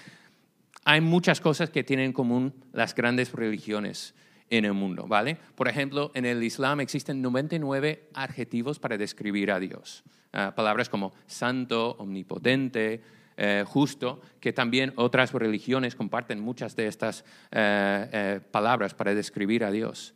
hay 0.86 1.02
muchas 1.02 1.42
cosas 1.42 1.72
que 1.72 1.84
tienen 1.84 2.06
en 2.06 2.14
común 2.14 2.54
las 2.72 2.96
grandes 2.96 3.34
religiones 3.34 4.16
en 4.50 4.64
el 4.64 4.72
mundo, 4.72 5.06
¿vale? 5.06 5.38
Por 5.56 5.68
ejemplo, 5.68 6.12
en 6.14 6.24
el 6.24 6.42
Islam 6.42 6.80
existen 6.80 7.22
99 7.22 8.08
adjetivos 8.14 8.80
para 8.80 8.98
describir 8.98 9.52
a 9.52 9.60
Dios. 9.60 10.06
Ah, 10.32 10.54
palabras 10.56 10.88
como 10.88 11.12
santo, 11.28 11.98
omnipotente, 12.00 13.02
eh, 13.42 13.64
justo, 13.66 14.20
que 14.42 14.52
también 14.52 14.92
otras 14.98 15.32
religiones 15.32 15.96
comparten 15.96 16.42
muchas 16.42 16.76
de 16.76 16.88
estas 16.88 17.24
eh, 17.52 18.10
eh, 18.12 18.42
palabras 18.52 18.94
para 18.94 19.16
describir 19.16 19.64
a 19.64 19.72
Dios. 19.72 20.14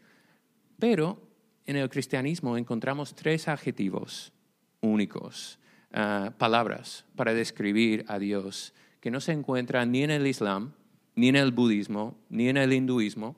Pero 0.78 1.22
en 1.66 1.78
el 1.78 1.90
cristianismo 1.90 2.58
encontramos 2.58 3.16
tres 3.16 3.48
adjetivos 3.48 4.34
únicos, 4.82 5.58
palabras 6.38 7.06
para 7.16 7.34
describir 7.34 8.04
a 8.10 8.20
Dios, 8.20 8.74
que 9.00 9.10
no 9.10 9.22
se 9.22 9.32
encuentran 9.32 9.94
ni 9.94 10.04
en 10.04 10.12
el 10.12 10.28
Islam, 10.28 10.74
ni 11.16 11.30
en 11.30 11.38
el 11.38 11.54
budismo, 11.54 12.18
ni 12.28 12.50
en 12.50 12.58
el 12.58 12.74
hinduismo, 12.74 13.38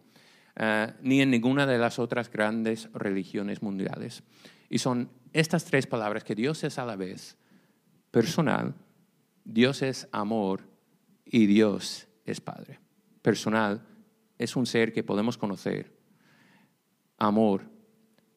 ni 1.01 1.21
en 1.21 1.29
ninguna 1.29 1.67
de 1.67 1.77
las 1.77 1.99
otras 1.99 2.31
grandes 2.31 2.89
religiones 2.93 3.61
mundiales. 3.61 4.23
Y 4.67 4.79
son 4.79 5.11
estas 5.33 5.65
tres 5.65 5.85
palabras 5.85 6.23
que 6.23 6.33
Dios 6.33 6.63
es 6.63 6.79
a 6.79 6.85
la 6.85 6.95
vez 6.95 7.37
personal, 8.09 8.73
Dios 9.45 9.84
es 9.84 10.10
amor 10.12 10.67
y 11.23 11.45
Dios 11.45 12.08
es 12.25 12.41
Padre. 12.41 12.79
Personal 13.21 13.86
es 14.38 14.55
un 14.55 14.65
ser 14.65 14.91
que 14.91 15.03
podemos 15.03 15.38
conocer. 15.38 15.95
Amor, 17.17 17.62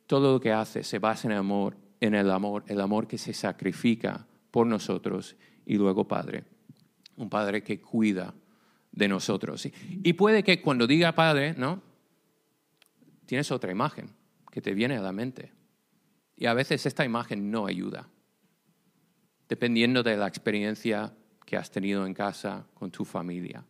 todo 0.07 0.35
lo 0.35 0.41
que 0.41 0.53
hace 0.53 0.85
se 0.85 0.99
basa 0.99 1.27
en 1.27 1.33
el 1.33 1.39
amor, 1.39 1.77
en 2.01 2.15
el 2.15 2.31
amor, 2.31 2.65
el 2.69 2.81
amor 2.81 3.09
que 3.09 3.19
se 3.19 3.33
sacrifica 3.33 4.27
por 4.51 4.67
nosotros 4.67 5.35
y 5.67 5.77
luego 5.77 6.07
Padre, 6.07 6.45
un 7.17 7.29
Padre 7.29 7.63
que 7.63 7.81
cuida 7.81 8.35
de 8.93 9.09
nosotros. 9.09 9.67
Y 9.89 10.13
puede 10.13 10.43
que 10.43 10.61
cuando 10.61 10.87
diga 10.87 11.13
Padre, 11.13 11.55
¿no? 11.55 11.83
Tienes 13.27 13.51
otra 13.51 13.73
imagen 13.73 14.11
que 14.51 14.61
te 14.61 14.75
viene 14.75 14.97
a 14.97 15.03
la 15.03 15.13
mente. 15.13 15.53
Y 16.37 16.47
a 16.47 16.55
veces 16.55 16.87
esta 16.87 17.05
imagen 17.05 17.51
no 17.51 17.67
ayuda 17.67 18.09
dependiendo 19.49 20.03
de 20.03 20.17
la 20.17 20.27
experiencia 20.27 21.15
que 21.45 21.57
has 21.57 21.71
tenido 21.71 22.07
en 22.07 22.15
casa 22.15 22.67
con 22.75 22.91
tu 22.91 23.05
familia. 23.05 23.65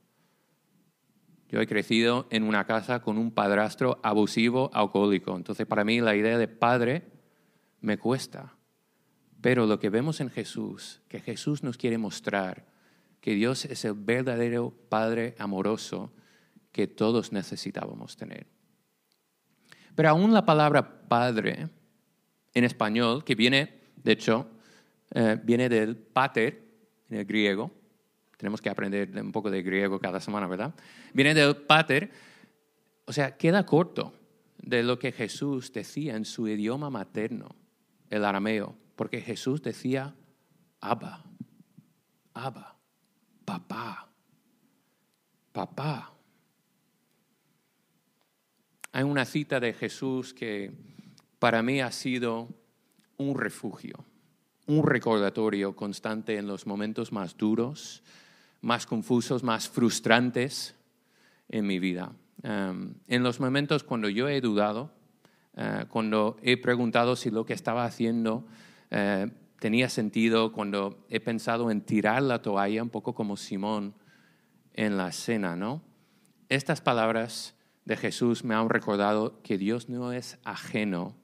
Yo 1.49 1.61
he 1.61 1.67
crecido 1.67 2.27
en 2.31 2.43
una 2.43 2.67
casa 2.67 3.01
con 3.01 3.17
un 3.17 3.31
padrastro 3.31 4.01
abusivo, 4.03 4.71
alcohólico. 4.75 5.35
Entonces, 5.35 5.67
para 5.67 5.85
mí 5.85 6.01
la 6.01 6.15
idea 6.15 6.37
de 6.37 6.49
padre 6.49 7.11
me 7.81 7.97
cuesta. 7.97 8.55
Pero 9.41 9.67
lo 9.67 9.79
que 9.79 9.89
vemos 9.89 10.21
en 10.21 10.31
Jesús, 10.31 11.01
que 11.09 11.21
Jesús 11.21 11.63
nos 11.63 11.79
quiere 11.79 11.97
mostrar, 11.97 12.67
que 13.21 13.35
Dios 13.35 13.65
es 13.65 13.85
el 13.85 13.95
verdadero 13.95 14.75
Padre 14.89 15.35
amoroso 15.39 16.13
que 16.73 16.87
todos 16.87 17.33
necesitábamos 17.33 18.17
tener. 18.17 18.47
Pero 19.95 20.11
aún 20.11 20.33
la 20.33 20.45
palabra 20.45 21.09
Padre 21.09 21.69
en 22.55 22.65
español, 22.65 23.25
que 23.25 23.35
viene, 23.35 23.81
de 23.97 24.13
hecho, 24.13 24.51
eh, 25.11 25.39
viene 25.43 25.69
del 25.69 25.97
pater, 25.97 26.69
en 27.11 27.19
el 27.19 27.25
griego. 27.25 27.71
Tenemos 28.37 28.61
que 28.61 28.71
aprender 28.71 29.11
un 29.21 29.33
poco 29.33 29.51
de 29.51 29.63
griego 29.63 29.99
cada 29.99 30.21
semana, 30.21 30.47
¿verdad? 30.47 30.75
Viene 31.13 31.35
del 31.35 31.57
pater, 31.57 32.11
o 33.07 33.13
sea, 33.13 33.37
queda 33.37 33.67
corto 33.67 34.13
de 34.59 34.83
lo 34.83 34.99
que 34.99 35.13
Jesús 35.13 35.73
decía 35.73 36.17
en 36.17 36.25
su 36.25 36.47
idioma 36.49 36.91
materno. 36.91 37.55
el 38.11 38.25
arameo, 38.25 38.75
porque 38.97 39.21
Jesús 39.21 39.61
decía 39.61 40.15
Abba, 40.81 41.23
Abba, 42.33 42.77
papá, 43.45 44.09
papá. 45.53 46.15
Hay 48.93 49.03
una 49.03 49.25
cita 49.25 49.61
de 49.61 49.75
Jesús 49.75 50.33
que 50.33 50.73
para 51.39 51.63
mí 51.63 51.81
ha 51.81 51.93
sido 51.93 52.49
un 53.17 53.39
refugio, 53.39 54.05
un 54.69 54.87
recordatorio 54.87 55.75
constante 55.75 56.37
en 56.37 56.47
los 56.47 56.67
momentos 56.67 57.11
más 57.11 57.37
duros, 57.37 58.03
más 58.61 58.87
confusos, 58.87 59.43
más 59.43 59.69
frustrantes 59.69 60.75
en 61.49 61.67
mi 61.67 61.79
vida. 61.79 62.13
Em, 62.43 62.95
en 63.09 63.23
los 63.23 63.41
momentos 63.41 63.83
cuando 63.83 64.11
yo 64.11 64.29
he 64.29 64.41
dudado, 64.41 64.93
eh, 65.57 65.87
cuando 65.89 66.37
he 66.43 66.59
preguntado 66.59 67.17
si 67.17 67.31
lo 67.31 67.47
que 67.47 67.55
estaba 67.55 67.85
haciendo 67.85 68.47
eh, 68.91 69.29
tenía 69.59 69.89
sentido, 69.89 70.53
cuando 70.53 71.05
he 71.09 71.19
pensado 71.19 71.71
en 71.71 71.81
tirar 71.81 72.23
la 72.23 72.43
toalla, 72.43 72.83
un 72.83 72.91
poco 72.91 73.15
como 73.15 73.39
Simón 73.39 73.95
en 74.75 74.99
la 74.99 75.13
cena, 75.13 75.57
¿no? 75.57 75.83
Estas 76.51 76.83
palabras 76.83 77.55
de 77.87 77.97
Jesús 77.97 78.45
me 78.45 78.55
han 78.55 78.69
recordado 78.69 79.41
que 79.43 79.57
Dios 79.57 79.89
no 79.89 80.13
es 80.13 80.39
ajeno 80.45 81.17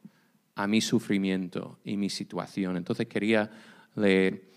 a 0.54 0.66
mi 0.66 0.80
sufrimiento 0.80 1.78
y 1.84 1.96
mi 1.96 2.10
situación. 2.10 2.76
Entonces 2.76 3.06
quería 3.06 3.50
leer 3.94 4.50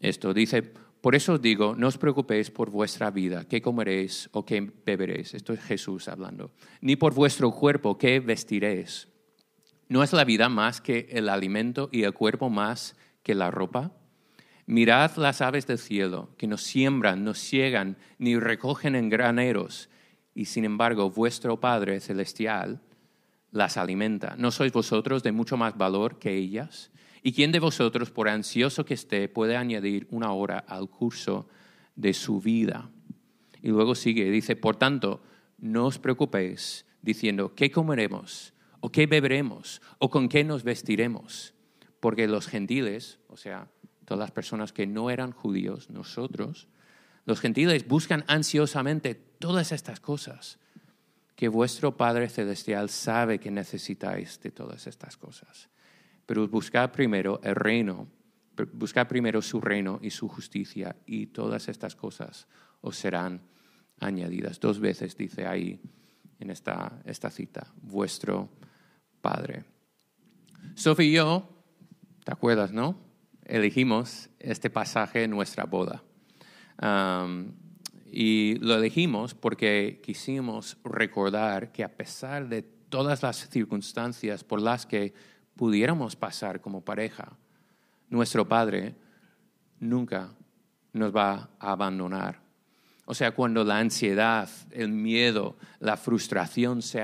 esto. 0.00 0.34
Dice, 0.34 0.62
por 1.00 1.14
eso 1.14 1.34
os 1.34 1.42
digo, 1.42 1.74
no 1.76 1.86
os 1.86 1.98
preocupéis 1.98 2.50
por 2.50 2.70
vuestra 2.70 3.10
vida, 3.10 3.44
qué 3.44 3.62
comeréis 3.62 4.28
o 4.32 4.44
qué 4.44 4.72
beberéis. 4.84 5.34
Esto 5.34 5.52
es 5.52 5.60
Jesús 5.60 6.08
hablando. 6.08 6.50
Ni 6.80 6.96
por 6.96 7.14
vuestro 7.14 7.50
cuerpo, 7.52 7.98
qué 7.98 8.20
vestiréis. 8.20 9.08
¿No 9.88 10.02
es 10.02 10.12
la 10.12 10.24
vida 10.24 10.48
más 10.48 10.80
que 10.80 11.08
el 11.10 11.28
alimento 11.28 11.88
y 11.92 12.02
el 12.02 12.12
cuerpo 12.12 12.50
más 12.50 12.96
que 13.22 13.34
la 13.34 13.50
ropa? 13.50 13.92
Mirad 14.66 15.16
las 15.16 15.40
aves 15.40 15.66
del 15.66 15.78
cielo, 15.78 16.28
que 16.36 16.46
no 16.46 16.58
siembran, 16.58 17.24
no 17.24 17.32
ciegan, 17.32 17.96
ni 18.18 18.38
recogen 18.38 18.96
en 18.96 19.08
graneros 19.08 19.88
y 20.34 20.44
sin 20.44 20.64
embargo 20.64 21.10
vuestro 21.10 21.58
Padre 21.58 22.00
Celestial 22.00 22.82
las 23.50 23.76
alimenta. 23.76 24.34
¿No 24.36 24.50
sois 24.50 24.72
vosotros 24.72 25.22
de 25.22 25.32
mucho 25.32 25.56
más 25.56 25.76
valor 25.76 26.18
que 26.18 26.34
ellas? 26.34 26.90
¿Y 27.22 27.32
quién 27.32 27.52
de 27.52 27.60
vosotros, 27.60 28.10
por 28.10 28.28
ansioso 28.28 28.84
que 28.84 28.94
esté, 28.94 29.28
puede 29.28 29.56
añadir 29.56 30.06
una 30.10 30.32
hora 30.32 30.58
al 30.58 30.88
curso 30.88 31.48
de 31.96 32.12
su 32.12 32.40
vida? 32.40 32.90
Y 33.62 33.68
luego 33.68 33.94
sigue, 33.94 34.30
dice, 34.30 34.56
por 34.56 34.76
tanto, 34.76 35.22
no 35.58 35.86
os 35.86 35.98
preocupéis 35.98 36.86
diciendo, 37.02 37.54
¿qué 37.54 37.70
comeremos? 37.70 38.54
¿O 38.80 38.90
qué 38.90 39.06
beberemos? 39.06 39.82
¿O 39.98 40.10
con 40.10 40.28
qué 40.28 40.44
nos 40.44 40.62
vestiremos? 40.62 41.54
Porque 42.00 42.28
los 42.28 42.46
gentiles, 42.46 43.18
o 43.28 43.36
sea, 43.36 43.68
todas 44.04 44.20
las 44.20 44.30
personas 44.30 44.72
que 44.72 44.86
no 44.86 45.10
eran 45.10 45.32
judíos, 45.32 45.90
nosotros, 45.90 46.68
los 47.24 47.40
gentiles 47.40 47.86
buscan 47.88 48.24
ansiosamente 48.28 49.14
todas 49.14 49.72
estas 49.72 50.00
cosas 50.00 50.58
que 51.38 51.46
vuestro 51.46 51.96
Padre 51.96 52.28
Celestial 52.28 52.90
sabe 52.90 53.38
que 53.38 53.52
necesitáis 53.52 54.40
de 54.40 54.50
todas 54.50 54.88
estas 54.88 55.16
cosas. 55.16 55.70
Pero 56.26 56.48
buscad 56.48 56.90
primero 56.90 57.38
el 57.44 57.54
reino, 57.54 58.08
buscad 58.72 59.06
primero 59.06 59.40
su 59.40 59.60
reino 59.60 60.00
y 60.02 60.10
su 60.10 60.26
justicia 60.26 60.96
y 61.06 61.28
todas 61.28 61.68
estas 61.68 61.94
cosas 61.94 62.48
os 62.80 62.96
serán 62.96 63.40
añadidas. 64.00 64.58
Dos 64.58 64.80
veces 64.80 65.16
dice 65.16 65.46
ahí 65.46 65.80
en 66.40 66.50
esta, 66.50 67.00
esta 67.04 67.30
cita, 67.30 67.72
vuestro 67.82 68.48
Padre. 69.20 69.62
Sofía 70.74 71.06
y 71.06 71.12
yo, 71.12 71.48
¿te 72.24 72.32
acuerdas, 72.32 72.72
no? 72.72 72.98
Elegimos 73.44 74.28
este 74.40 74.70
pasaje 74.70 75.22
en 75.22 75.30
nuestra 75.30 75.66
boda 75.66 76.02
y 78.12 78.56
lo 78.60 78.74
elegimos 78.76 79.34
porque 79.34 80.00
quisimos 80.02 80.76
recordar 80.84 81.72
que 81.72 81.84
a 81.84 81.96
pesar 81.96 82.48
de 82.48 82.62
todas 82.62 83.22
las 83.22 83.48
circunstancias 83.48 84.44
por 84.44 84.60
las 84.60 84.86
que 84.86 85.14
pudiéramos 85.56 86.16
pasar 86.16 86.60
como 86.60 86.84
pareja, 86.84 87.36
nuestro 88.08 88.48
Padre 88.48 88.94
nunca 89.80 90.30
nos 90.92 91.14
va 91.14 91.50
a 91.58 91.72
abandonar. 91.72 92.40
O 93.04 93.14
sea, 93.14 93.32
cuando 93.34 93.64
la 93.64 93.78
ansiedad, 93.78 94.48
el 94.70 94.90
miedo, 94.90 95.56
la 95.80 95.96
frustración 95.96 96.82
se, 96.82 97.02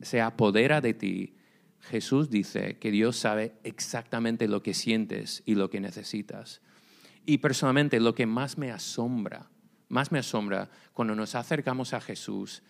se 0.00 0.20
apodera 0.20 0.80
de 0.80 0.94
ti, 0.94 1.34
Jesús 1.80 2.30
dice 2.30 2.78
que 2.78 2.90
Dios 2.90 3.16
sabe 3.16 3.54
exactamente 3.62 4.48
lo 4.48 4.62
que 4.62 4.74
sientes 4.74 5.42
y 5.44 5.54
lo 5.54 5.70
que 5.70 5.80
necesitas. 5.80 6.62
Y 7.26 7.38
personalmente 7.38 8.00
lo 8.00 8.14
que 8.14 8.26
más 8.26 8.58
me 8.58 8.70
asombra, 8.70 9.50
más 9.94 10.10
me 10.10 10.18
asombra 10.18 10.68
cuando 10.92 11.14
nos 11.14 11.36
acercamos 11.36 11.94
a 11.94 12.00
Jesús, 12.00 12.64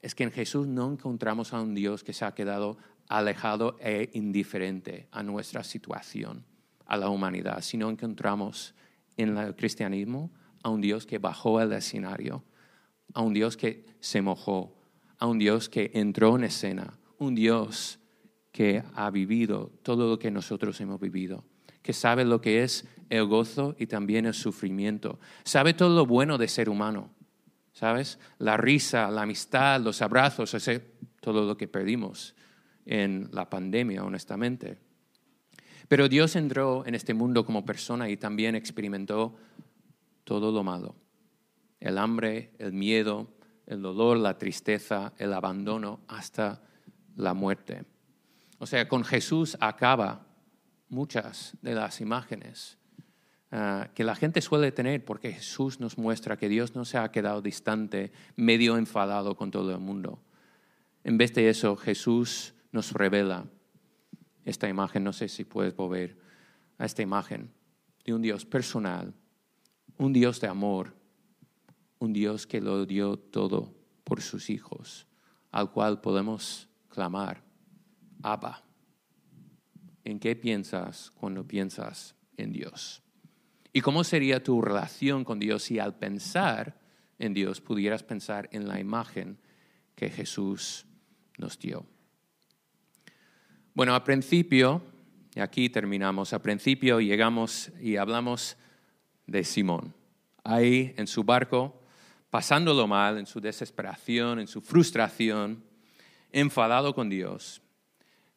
es 0.00 0.14
que 0.14 0.24
en 0.24 0.32
Jesús 0.32 0.66
no 0.66 0.90
encontramos 0.90 1.52
a 1.52 1.60
un 1.60 1.74
Dios 1.74 2.02
que 2.02 2.14
se 2.14 2.24
ha 2.24 2.34
quedado 2.34 2.78
alejado 3.06 3.76
e 3.80 4.08
indiferente 4.14 5.06
a 5.12 5.22
nuestra 5.22 5.62
situación, 5.62 6.46
a 6.86 6.96
la 6.96 7.10
humanidad, 7.10 7.60
sino 7.60 7.90
encontramos 7.90 8.74
en 9.18 9.36
el 9.36 9.54
cristianismo 9.54 10.32
a 10.62 10.70
un 10.70 10.80
Dios 10.80 11.04
que 11.04 11.18
bajó 11.18 11.58
al 11.58 11.74
escenario, 11.74 12.42
a 13.12 13.20
un 13.20 13.34
Dios 13.34 13.58
que 13.58 13.84
se 14.00 14.22
mojó, 14.22 14.74
a 15.18 15.26
un 15.26 15.38
Dios 15.38 15.68
que 15.68 15.90
entró 15.92 16.34
en 16.34 16.44
escena, 16.44 16.98
un 17.18 17.34
Dios 17.34 17.98
que 18.52 18.82
ha 18.94 19.10
vivido 19.10 19.70
todo 19.82 20.08
lo 20.08 20.18
que 20.18 20.30
nosotros 20.30 20.80
hemos 20.80 20.98
vivido 20.98 21.44
que 21.84 21.92
sabe 21.92 22.24
lo 22.24 22.40
que 22.40 22.64
es 22.64 22.86
el 23.10 23.26
gozo 23.26 23.76
y 23.78 23.86
también 23.86 24.24
el 24.24 24.32
sufrimiento. 24.32 25.20
Sabe 25.44 25.74
todo 25.74 25.94
lo 25.94 26.06
bueno 26.06 26.38
de 26.38 26.48
ser 26.48 26.70
humano, 26.70 27.10
¿sabes? 27.74 28.18
La 28.38 28.56
risa, 28.56 29.10
la 29.10 29.22
amistad, 29.22 29.82
los 29.82 30.00
abrazos, 30.00 30.56
todo 31.20 31.46
lo 31.46 31.56
que 31.58 31.68
perdimos 31.68 32.34
en 32.86 33.28
la 33.32 33.50
pandemia, 33.50 34.02
honestamente. 34.02 34.78
Pero 35.86 36.08
Dios 36.08 36.36
entró 36.36 36.86
en 36.86 36.94
este 36.94 37.12
mundo 37.12 37.44
como 37.44 37.66
persona 37.66 38.08
y 38.08 38.16
también 38.16 38.54
experimentó 38.54 39.36
todo 40.24 40.50
lo 40.50 40.64
malo. 40.64 40.96
El 41.80 41.98
hambre, 41.98 42.54
el 42.58 42.72
miedo, 42.72 43.28
el 43.66 43.82
dolor, 43.82 44.16
la 44.16 44.38
tristeza, 44.38 45.12
el 45.18 45.34
abandono, 45.34 46.00
hasta 46.08 46.62
la 47.14 47.34
muerte. 47.34 47.84
O 48.58 48.64
sea, 48.64 48.88
con 48.88 49.04
Jesús 49.04 49.58
acaba 49.60 50.23
muchas 50.94 51.56
de 51.60 51.74
las 51.74 52.00
imágenes 52.00 52.78
ah, 53.50 53.90
que 53.94 54.04
la 54.04 54.14
gente 54.14 54.40
suele 54.40 54.72
tener 54.72 55.04
porque 55.04 55.32
Jesús 55.32 55.80
nos 55.80 55.98
muestra 55.98 56.38
que 56.38 56.48
Dios 56.48 56.74
no 56.74 56.84
se 56.84 56.96
ha 56.96 57.10
quedado 57.10 57.42
distante, 57.42 58.12
medio 58.36 58.76
enfadado 58.76 59.36
con 59.36 59.50
todo 59.50 59.72
el 59.72 59.80
mundo. 59.80 60.22
En 61.02 61.18
vez 61.18 61.34
de 61.34 61.50
eso, 61.50 61.76
Jesús 61.76 62.54
nos 62.72 62.92
revela 62.92 63.44
esta 64.44 64.68
imagen, 64.68 65.04
no 65.04 65.12
sé 65.12 65.28
si 65.28 65.44
puedes 65.44 65.74
volver 65.76 66.18
a 66.78 66.86
esta 66.86 67.02
imagen 67.02 67.52
de 68.04 68.14
un 68.14 68.22
Dios 68.22 68.44
personal, 68.44 69.14
un 69.98 70.12
Dios 70.12 70.40
de 70.40 70.48
amor, 70.48 70.94
un 71.98 72.12
Dios 72.12 72.46
que 72.46 72.60
lo 72.60 72.86
dio 72.86 73.18
todo 73.18 73.74
por 74.04 74.20
sus 74.20 74.50
hijos, 74.50 75.06
al 75.50 75.70
cual 75.70 76.00
podemos 76.00 76.68
clamar, 76.88 77.42
Abba. 78.22 78.62
¿En 80.04 80.20
qué 80.20 80.36
piensas 80.36 81.10
cuando 81.14 81.46
piensas 81.46 82.14
en 82.36 82.52
Dios? 82.52 83.02
¿Y 83.72 83.80
cómo 83.80 84.04
sería 84.04 84.42
tu 84.42 84.60
relación 84.60 85.24
con 85.24 85.38
Dios 85.38 85.64
si 85.64 85.78
al 85.78 85.96
pensar 85.96 86.78
en 87.18 87.34
Dios 87.34 87.60
pudieras 87.60 88.02
pensar 88.02 88.48
en 88.52 88.68
la 88.68 88.78
imagen 88.78 89.38
que 89.96 90.10
Jesús 90.10 90.86
nos 91.38 91.58
dio? 91.58 91.86
Bueno, 93.72 93.94
al 93.94 94.04
principio, 94.04 94.82
y 95.34 95.40
aquí 95.40 95.68
terminamos, 95.68 96.32
al 96.32 96.42
principio 96.42 97.00
llegamos 97.00 97.72
y 97.80 97.96
hablamos 97.96 98.56
de 99.26 99.42
Simón. 99.42 99.92
Ahí 100.44 100.94
en 100.96 101.06
su 101.06 101.24
barco, 101.24 101.82
pasándolo 102.30 102.86
mal, 102.86 103.18
en 103.18 103.26
su 103.26 103.40
desesperación, 103.40 104.38
en 104.38 104.46
su 104.46 104.60
frustración, 104.60 105.64
enfadado 106.30 106.94
con 106.94 107.08
Dios, 107.08 107.62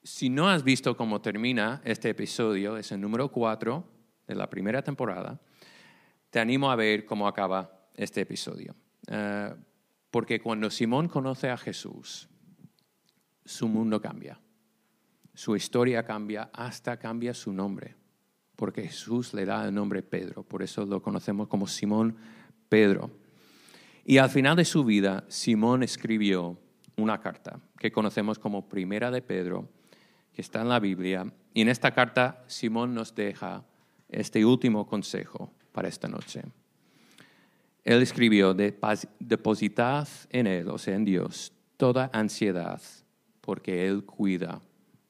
si 0.08 0.30
no 0.30 0.48
has 0.48 0.63
visto 0.63 0.96
cómo 0.96 1.20
termina 1.20 1.82
este 1.84 2.10
episodio, 2.10 2.78
es 2.78 2.93
el 2.93 3.02
número 3.02 3.30
4 3.30 3.84
de 4.26 4.36
la 4.36 4.50
primera 4.50 4.82
temporada, 4.82 5.38
te 6.30 6.39
animo 6.39 6.72
a 6.72 6.78
ver 6.78 7.06
cómo 7.06 7.28
acaba 7.28 7.89
este 7.93 8.22
episodio. 8.22 8.74
Eh, 9.08 9.54
porque 10.10 10.39
cuando 10.39 10.70
Simón 10.70 11.10
conoce 11.10 11.50
a 11.50 11.58
Jesús, 11.58 12.30
su 13.43 13.67
mundo 13.67 14.02
cambia, 14.02 14.39
su 15.34 15.58
historia 15.58 16.06
cambia, 16.06 16.50
hasta 16.54 16.98
cambia 16.98 17.34
su 17.34 17.52
nombre, 17.52 17.96
porque 18.56 18.84
Jesús 18.84 19.34
le 19.34 19.46
da 19.46 19.65
el 19.65 19.76
nombre 19.76 20.04
Pedro, 20.04 20.43
por 20.43 20.63
eso 20.63 20.86
lo 20.86 21.02
conocemos 21.02 21.50
como 21.50 21.67
Simón 21.67 22.15
Pedro. 22.70 23.12
Y 24.06 24.20
al 24.20 24.30
final 24.30 24.56
de 24.56 24.63
su 24.63 24.86
vida, 24.86 25.26
Simón 25.28 25.84
escribió 25.84 26.58
una 26.96 27.20
carta 27.20 27.60
que 27.78 27.91
conocemos 27.91 28.39
como 28.39 28.70
Primera 28.70 29.12
de 29.12 29.22
Pedro, 29.22 29.70
que 30.38 30.43
está 30.43 30.62
en 30.62 30.69
la 30.69 30.80
Biblia. 30.80 31.34
Y 31.52 31.62
en 31.62 31.67
esta 31.67 31.95
carta 31.95 32.43
Simón 32.45 32.93
nos 32.93 33.15
deja 33.15 33.65
este 34.08 34.45
último 34.45 34.86
consejo 34.86 35.52
para 35.71 35.88
esta 35.88 36.08
noche. 36.08 36.43
Él 37.84 38.04
escribió, 38.04 38.54
depositad 38.54 40.08
en 40.30 40.45
Él, 40.45 40.69
o 40.69 40.78
sea, 40.78 40.93
en 40.93 41.06
Dios, 41.06 41.54
toda 41.76 42.12
ansiedad, 42.13 42.80
porque 43.41 43.88
Él 43.88 44.06
cuida 44.06 44.62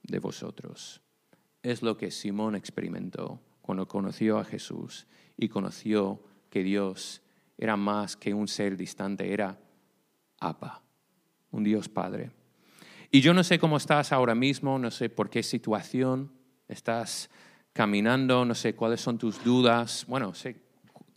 de 0.03 0.19
vosotros. 0.19 1.01
Es 1.61 1.81
lo 1.81 1.97
que 1.97 2.09
Simón 2.09 2.55
experimentó 2.55 3.41
cuando 3.61 3.85
conoció 3.85 4.37
a 4.37 4.45
Jesús 4.45 5.07
y 5.35 5.49
conoció 5.49 6.23
que 6.49 6.63
Dios 6.63 7.21
era 7.57 7.75
más 7.75 8.15
que 8.15 8.33
un 8.33 8.47
ser 8.47 8.77
distante, 8.77 9.33
era 9.33 9.59
Abba, 10.39 10.81
un 11.51 11.65
Dios 11.65 11.89
Padre. 11.89 12.36
Y 13.09 13.21
yo 13.21 13.33
no 13.33 13.43
sé 13.43 13.57
cómo 13.57 13.77
estás 13.77 14.11
ahora 14.11 14.35
mismo, 14.35 14.77
no 14.77 14.91
sé 14.91 15.09
por 15.09 15.29
qué 15.29 15.41
situación 15.41 16.31
estás 16.67 17.29
caminando, 17.71 18.43
no 18.43 18.53
sé 18.53 18.75
cuáles 18.75 18.99
son 18.99 19.17
tus 19.17 19.41
dudas, 19.43 20.05
bueno, 20.07 20.33
sé 20.33 20.57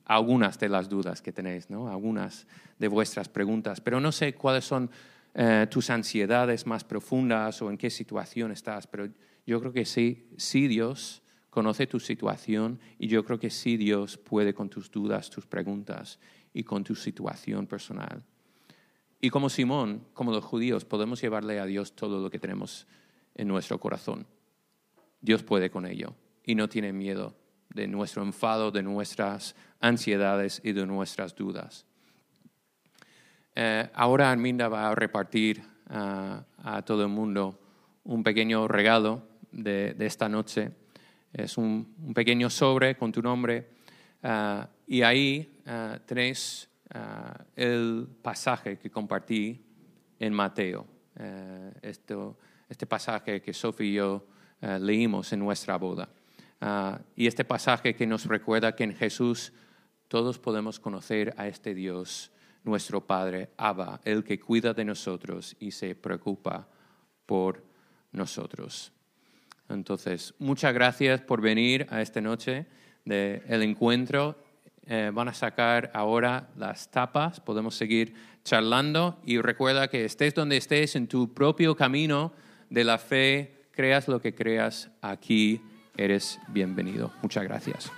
algunas 0.05 0.59
de 0.59 0.69
las 0.69 0.89
dudas 0.89 1.23
que 1.23 1.33
tenéis, 1.33 1.71
¿no? 1.71 1.89
algunas 1.89 2.47
de 2.79 2.89
vuestras 2.89 3.29
preguntas, 3.29 3.81
pero 3.81 4.01
no 4.01 4.13
sé 4.13 4.35
cuáles 4.35 4.65
son 4.65 4.91
eh, 5.35 5.67
tus 5.71 5.91
ansiedades 5.91 6.67
más 6.67 6.85
profundas 6.85 7.63
o 7.63 7.71
en 7.71 7.79
qué 7.79 7.91
situación 7.91 8.53
estás, 8.53 8.87
pero 8.87 9.09
yo 9.47 9.61
creo 9.61 9.73
que 9.73 9.85
sí, 9.85 10.29
sí 10.37 10.69
Dios 10.69 11.23
conoce 11.49 11.87
tu 11.87 11.99
situación 11.99 12.79
y 12.99 13.09
yo 13.09 13.25
creo 13.25 13.39
que 13.39 13.51
sí 13.51 13.77
Dios 13.77 14.17
puede 14.17 14.55
con 14.55 14.69
tus 14.69 14.91
dudas, 14.91 15.31
tus 15.31 15.47
preguntas 15.47 16.19
y 16.53 16.63
con 16.63 16.85
tu 16.85 16.95
situación 16.95 17.67
personal. 17.67 18.23
Y 19.21 19.31
como 19.31 19.51
Simón, 19.51 20.07
como 20.15 20.33
los 20.33 20.45
judíos, 20.45 20.85
podemos 20.85 21.21
llevarle 21.21 21.61
a 21.61 21.67
Dios 21.67 21.95
todo 21.95 22.21
lo 22.21 22.31
que 22.31 22.39
tenemos 22.39 22.87
en 23.35 23.49
nuestro 23.49 23.79
corazón. 23.79 24.27
Dios 25.21 25.43
puede 25.43 25.71
con 25.71 25.87
ello 25.87 26.15
y 26.45 26.55
no 26.55 26.69
tiene 26.69 26.93
miedo 26.93 27.35
de 27.69 27.87
nuestro 27.87 28.23
enfado, 28.23 28.71
de 28.71 28.83
nuestras 28.83 29.55
ansiedades 29.81 30.61
y 30.65 30.73
de 30.73 30.87
nuestras 30.87 31.35
dudas. 31.35 31.87
Eh, 33.55 33.89
ahora 33.95 34.31
Arminda 34.31 34.69
va 34.69 34.91
a 34.91 34.95
repartir 34.95 35.63
a 35.93 36.83
todo 36.87 37.03
el 37.03 37.09
mundo 37.09 37.59
un 38.05 38.23
pequeño 38.23 38.69
regalo 38.69 39.23
de, 39.53 39.95
esta 39.99 40.29
noche. 40.29 40.71
Es 41.33 41.59
un, 41.59 42.13
pequeño 42.15 42.51
sobre 42.51 42.97
con 42.97 43.13
tu 43.13 43.23
nombre 43.23 43.69
ah, 44.23 44.69
y 44.87 45.03
ahí 45.03 45.61
uh, 45.67 45.99
tenéis 46.07 46.69
ah, 46.95 47.45
el 47.57 48.09
pasaje 48.23 48.79
que 48.79 48.91
compartí 48.91 49.65
en 50.19 50.33
Mateo. 50.33 50.87
Esto, 51.83 52.39
este 52.69 52.87
pasaje 52.87 53.43
que 53.43 53.53
Sofía 53.53 53.87
y 53.87 53.93
yo 53.95 54.27
eh, 54.63 54.79
leímos 54.79 55.33
en 55.33 55.41
nuestra 55.41 55.77
boda. 55.77 56.09
Ah, 56.61 57.01
y 57.17 57.27
este 57.27 57.45
pasaje 57.45 57.95
que 57.95 58.07
nos 58.07 58.27
recuerda 58.27 58.77
que 58.77 58.85
en 58.85 58.95
Jesús 58.95 59.53
todos 60.09 60.39
podemos 60.39 60.79
conocer 60.79 61.35
a 61.39 61.49
este 61.49 61.75
Dios, 61.75 62.31
nuestro 62.63 63.07
Padre, 63.07 63.51
Abba, 63.57 64.01
el 64.05 64.23
que 64.23 64.39
cuida 64.39 64.75
de 64.75 64.85
nosotros 64.85 65.57
y 65.61 65.71
se 65.71 65.95
preocupa 65.95 66.69
por 67.25 67.65
nosotros. 68.13 68.93
Entonces, 69.71 70.35
muchas 70.39 70.75
gracias 70.75 71.23
por 71.23 71.41
venir 71.41 71.87
a 71.91 72.03
esta 72.03 72.21
noche 72.21 72.67
del 73.05 73.63
encuentro. 73.63 74.37
Eh, 74.93 75.13
van 75.15 75.29
a 75.29 75.33
sacar 75.33 75.93
ahora 75.95 76.49
las 76.57 76.91
tapas, 76.91 77.39
podemos 77.39 77.77
seguir 77.77 78.13
charlando 78.43 79.21
y 79.25 79.41
recuerda 79.41 79.87
que 79.87 80.05
estés 80.05 80.35
donde 80.35 80.57
estés 80.57 80.97
en 80.97 81.07
tu 81.07 81.33
propio 81.33 81.77
camino 81.77 82.33
de 82.71 82.83
la 82.83 82.99
fe, 82.99 83.55
creas 83.71 84.09
lo 84.09 84.21
que 84.21 84.35
creas, 84.35 84.91
aquí 85.01 85.63
eres 85.97 86.41
bienvenido. 86.49 87.13
Muchas 87.23 87.45
gracias. 87.45 87.93